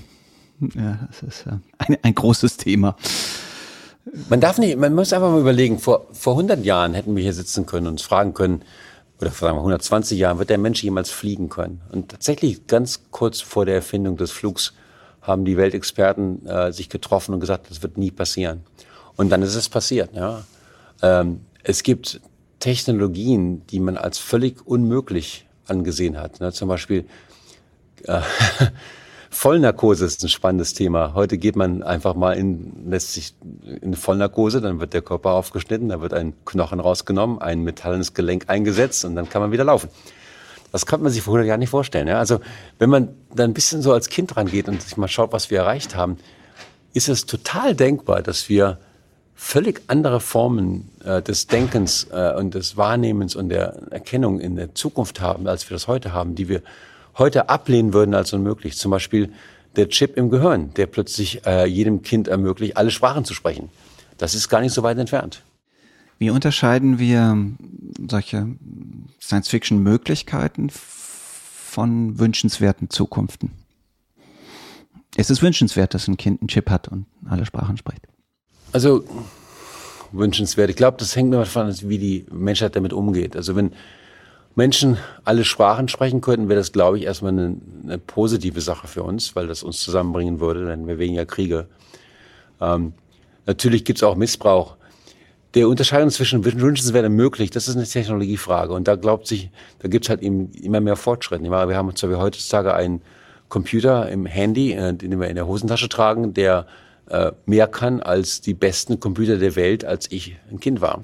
[0.61, 1.47] Ja, das ist
[1.79, 2.97] ein, ein großes Thema.
[4.29, 7.33] Man darf nicht, man muss einfach mal überlegen, vor, vor 100 Jahren hätten wir hier
[7.33, 8.63] sitzen können und uns fragen können,
[9.21, 11.81] oder vor 120 Jahren, wird der Mensch jemals fliegen können?
[11.91, 14.75] Und tatsächlich ganz kurz vor der Erfindung des Flugs
[15.23, 18.61] haben die Weltexperten äh, sich getroffen und gesagt, das wird nie passieren.
[19.17, 20.15] Und dann ist es passiert.
[20.15, 20.45] Ja.
[21.03, 22.21] Ähm, es gibt
[22.61, 26.41] Technologien, die man als völlig unmöglich angesehen hat.
[26.41, 26.53] Ne?
[26.53, 27.07] Zum Beispiel
[28.05, 28.21] äh,
[29.31, 31.13] Vollnarkose ist ein spannendes Thema.
[31.15, 33.35] Heute geht man einfach mal in, lässt sich
[33.83, 38.45] in Vollnarkose, dann wird der Körper aufgeschnitten, da wird ein Knochen rausgenommen, ein metallenes Gelenk
[38.49, 39.91] eingesetzt und dann kann man wieder laufen.
[40.73, 42.09] Das kann man sich vor 100 Jahren nicht vorstellen.
[42.09, 42.19] Ja?
[42.19, 42.41] Also
[42.79, 45.59] wenn man dann ein bisschen so als Kind rangeht und sich mal schaut, was wir
[45.59, 46.19] erreicht haben,
[46.95, 48.79] ist es total denkbar, dass wir
[49.41, 54.75] völlig andere Formen äh, des Denkens äh, und des Wahrnehmens und der Erkennung in der
[54.75, 56.61] Zukunft haben, als wir das heute haben, die wir
[57.17, 58.77] heute ablehnen würden als unmöglich.
[58.77, 59.33] Zum Beispiel
[59.77, 63.71] der Chip im Gehirn, der plötzlich äh, jedem Kind ermöglicht, alle Sprachen zu sprechen.
[64.19, 65.45] Das ist gar nicht so weit entfernt.
[66.19, 67.39] Wie unterscheiden wir
[68.11, 68.49] solche
[69.23, 73.53] Science-Fiction-Möglichkeiten von wünschenswerten Zukunften?
[75.17, 78.09] Ist es wünschenswert, dass ein Kind einen Chip hat und alle Sprachen spricht?
[78.73, 79.05] Also
[80.13, 80.71] wünschenswert.
[80.71, 83.37] Ich glaube, das hängt nur davon ab, wie die Menschheit damit umgeht.
[83.37, 83.73] Also wenn
[84.55, 89.03] Menschen alle Sprachen sprechen könnten, wäre das, glaube ich, erstmal eine, eine, positive Sache für
[89.03, 91.69] uns, weil das uns zusammenbringen würde, dann wäre weniger Kriege.
[92.61, 92.93] Ähm,
[93.47, 94.77] natürlich gibt es auch Missbrauch.
[95.55, 98.75] Der Unterscheidung zwischen wünschenswert und möglich, das ist eine Technologiefrage.
[98.75, 101.45] Und da glaubt sich, da gibt es halt eben immer mehr Fortschritte.
[101.45, 103.01] Wir haben zwar wie heutzutage einen
[103.49, 106.67] Computer im Handy, äh, den wir in der Hosentasche tragen, der
[107.11, 111.03] äh, mehr kann als die besten Computer der Welt, als ich ein Kind war.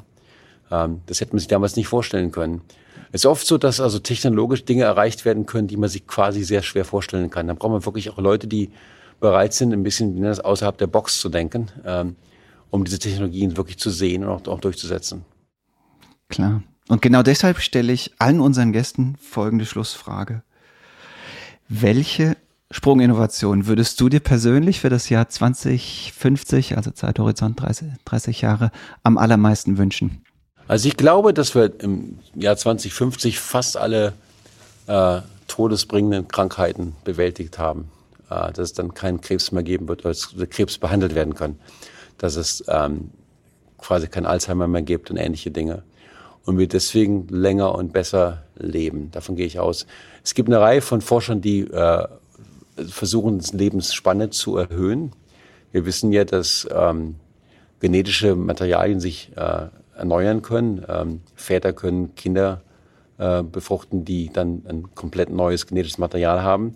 [0.71, 2.63] Ähm, das hätte man sich damals nicht vorstellen können.
[3.13, 6.43] Es ist oft so, dass also technologisch Dinge erreicht werden können, die man sich quasi
[6.43, 7.47] sehr schwer vorstellen kann.
[7.47, 8.71] Da braucht man wirklich auch Leute, die
[9.21, 12.17] bereit sind, ein bisschen das, außerhalb der Box zu denken, ähm,
[12.71, 15.25] um diese Technologien wirklich zu sehen und auch, auch durchzusetzen.
[16.29, 16.63] Klar.
[16.89, 20.43] Und genau deshalb stelle ich allen unseren Gästen folgende Schlussfrage.
[21.69, 22.37] Welche
[22.75, 28.72] Sprunginnovation würdest du dir persönlich für das Jahr 2050, also Zeithorizont 30, 30 Jahre,
[29.05, 30.25] am allermeisten wünschen?
[30.66, 34.12] Also ich glaube, dass wir im Jahr 2050 fast alle
[34.89, 37.93] äh, todesbringenden Krankheiten bewältigt haben.
[38.29, 41.61] Äh, dass es dann keinen Krebs mehr geben wird, dass Krebs behandelt werden kann.
[42.18, 43.12] Dass es ähm,
[43.79, 45.85] quasi kein Alzheimer mehr gibt und ähnliche Dinge.
[46.45, 49.12] Und wir deswegen länger und besser leben.
[49.12, 49.87] Davon gehe ich aus.
[50.25, 52.09] Es gibt eine Reihe von Forschern, die äh,
[52.77, 55.12] versuchen, Lebensspanne zu erhöhen.
[55.72, 57.16] Wir wissen ja, dass ähm,
[57.81, 59.66] genetische Materialien sich äh,
[59.97, 60.85] erneuern können.
[60.89, 62.62] Ähm, Väter können Kinder
[63.18, 66.75] äh, befruchten, die dann ein komplett neues genetisches Material haben.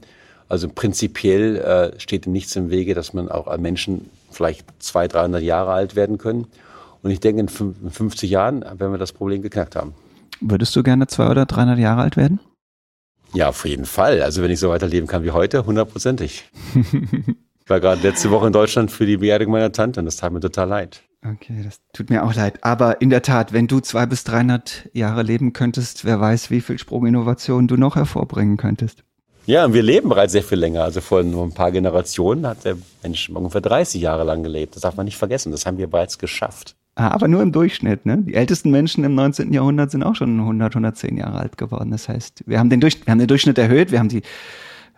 [0.49, 5.42] Also prinzipiell äh, steht nichts im Wege, dass man auch als Menschen vielleicht 200, 300
[5.42, 6.46] Jahre alt werden können.
[7.03, 9.94] Und ich denke, in 50 Jahren werden wir das Problem geknackt haben.
[10.40, 12.40] Würdest du gerne 200 oder 300 Jahre alt werden?
[13.35, 14.22] Ja, auf jeden Fall.
[14.22, 16.45] Also wenn ich so weiterleben kann wie heute, hundertprozentig.
[16.74, 20.33] ich war gerade letzte Woche in Deutschland für die Beerdigung meiner Tante und das tat
[20.33, 21.03] mir total leid.
[21.24, 22.62] Okay, das tut mir auch leid.
[22.62, 26.61] Aber in der Tat, wenn du zwei bis 300 Jahre leben könntest, wer weiß, wie
[26.61, 29.03] viel Sprunginnovation du noch hervorbringen könntest.
[29.47, 30.85] Ja, und wir leben bereits sehr viel länger.
[30.85, 34.76] Also vor nur ein paar Generationen hat der Mensch ungefähr 30 Jahre lang gelebt.
[34.76, 35.51] Das darf man nicht vergessen.
[35.53, 36.76] Das haben wir bereits geschafft.
[36.99, 38.07] Ah, aber nur im Durchschnitt.
[38.07, 38.18] Ne?
[38.18, 39.53] Die ältesten Menschen im 19.
[39.53, 41.92] Jahrhundert sind auch schon 100, 110 Jahre alt geworden.
[41.92, 44.22] Das heißt, wir haben den, Durch wir haben den Durchschnitt erhöht, wir haben die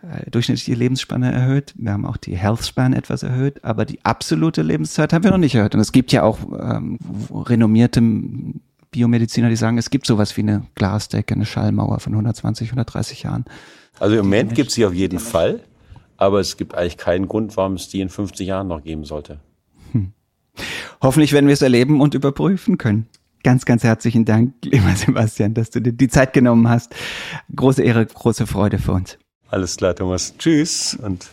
[0.01, 4.63] äh, durchschnittliche Lebensspanne erhöht, wir haben auch die Health Span etwas erhöht, aber die absolute
[4.63, 5.75] Lebenszeit haben wir noch nicht erhöht.
[5.75, 6.97] Und es gibt ja auch ähm,
[7.29, 8.01] renommierte
[8.89, 13.45] Biomediziner, die sagen, es gibt sowas wie eine Glasdecke, eine Schallmauer von 120, 130 Jahren.
[13.99, 15.59] Also im Moment gibt es sie auf jeden Fall,
[16.17, 19.39] aber es gibt eigentlich keinen Grund, warum es die in 50 Jahren noch geben sollte.
[19.91, 20.13] Hm.
[21.01, 23.07] Hoffentlich werden wir es erleben und überprüfen können.
[23.43, 26.93] Ganz, ganz herzlichen Dank, lieber Sebastian, dass du dir die Zeit genommen hast.
[27.55, 29.17] Große Ehre, große Freude für uns.
[29.49, 30.35] Alles klar, Thomas.
[30.37, 31.27] Tschüss und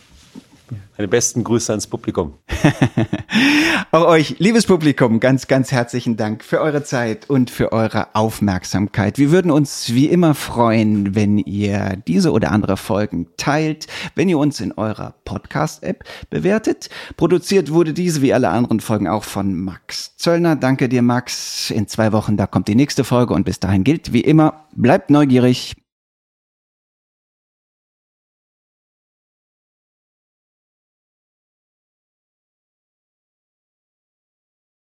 [0.97, 2.33] meine besten Grüße ans Publikum.
[3.91, 9.17] Auch euch, liebes Publikum, ganz, ganz herzlichen Dank für eure Zeit und für eure Aufmerksamkeit.
[9.17, 14.37] Wir würden uns wie immer freuen, wenn ihr diese oder andere Folgen teilt, wenn ihr
[14.37, 16.89] uns in eurer Podcast-App bewertet.
[17.17, 20.55] Produziert wurde diese wie alle anderen Folgen auch von Max Zöllner.
[20.55, 21.71] Danke dir, Max.
[21.71, 25.09] In zwei Wochen, da kommt die nächste Folge und bis dahin gilt wie immer, bleibt
[25.09, 25.75] neugierig.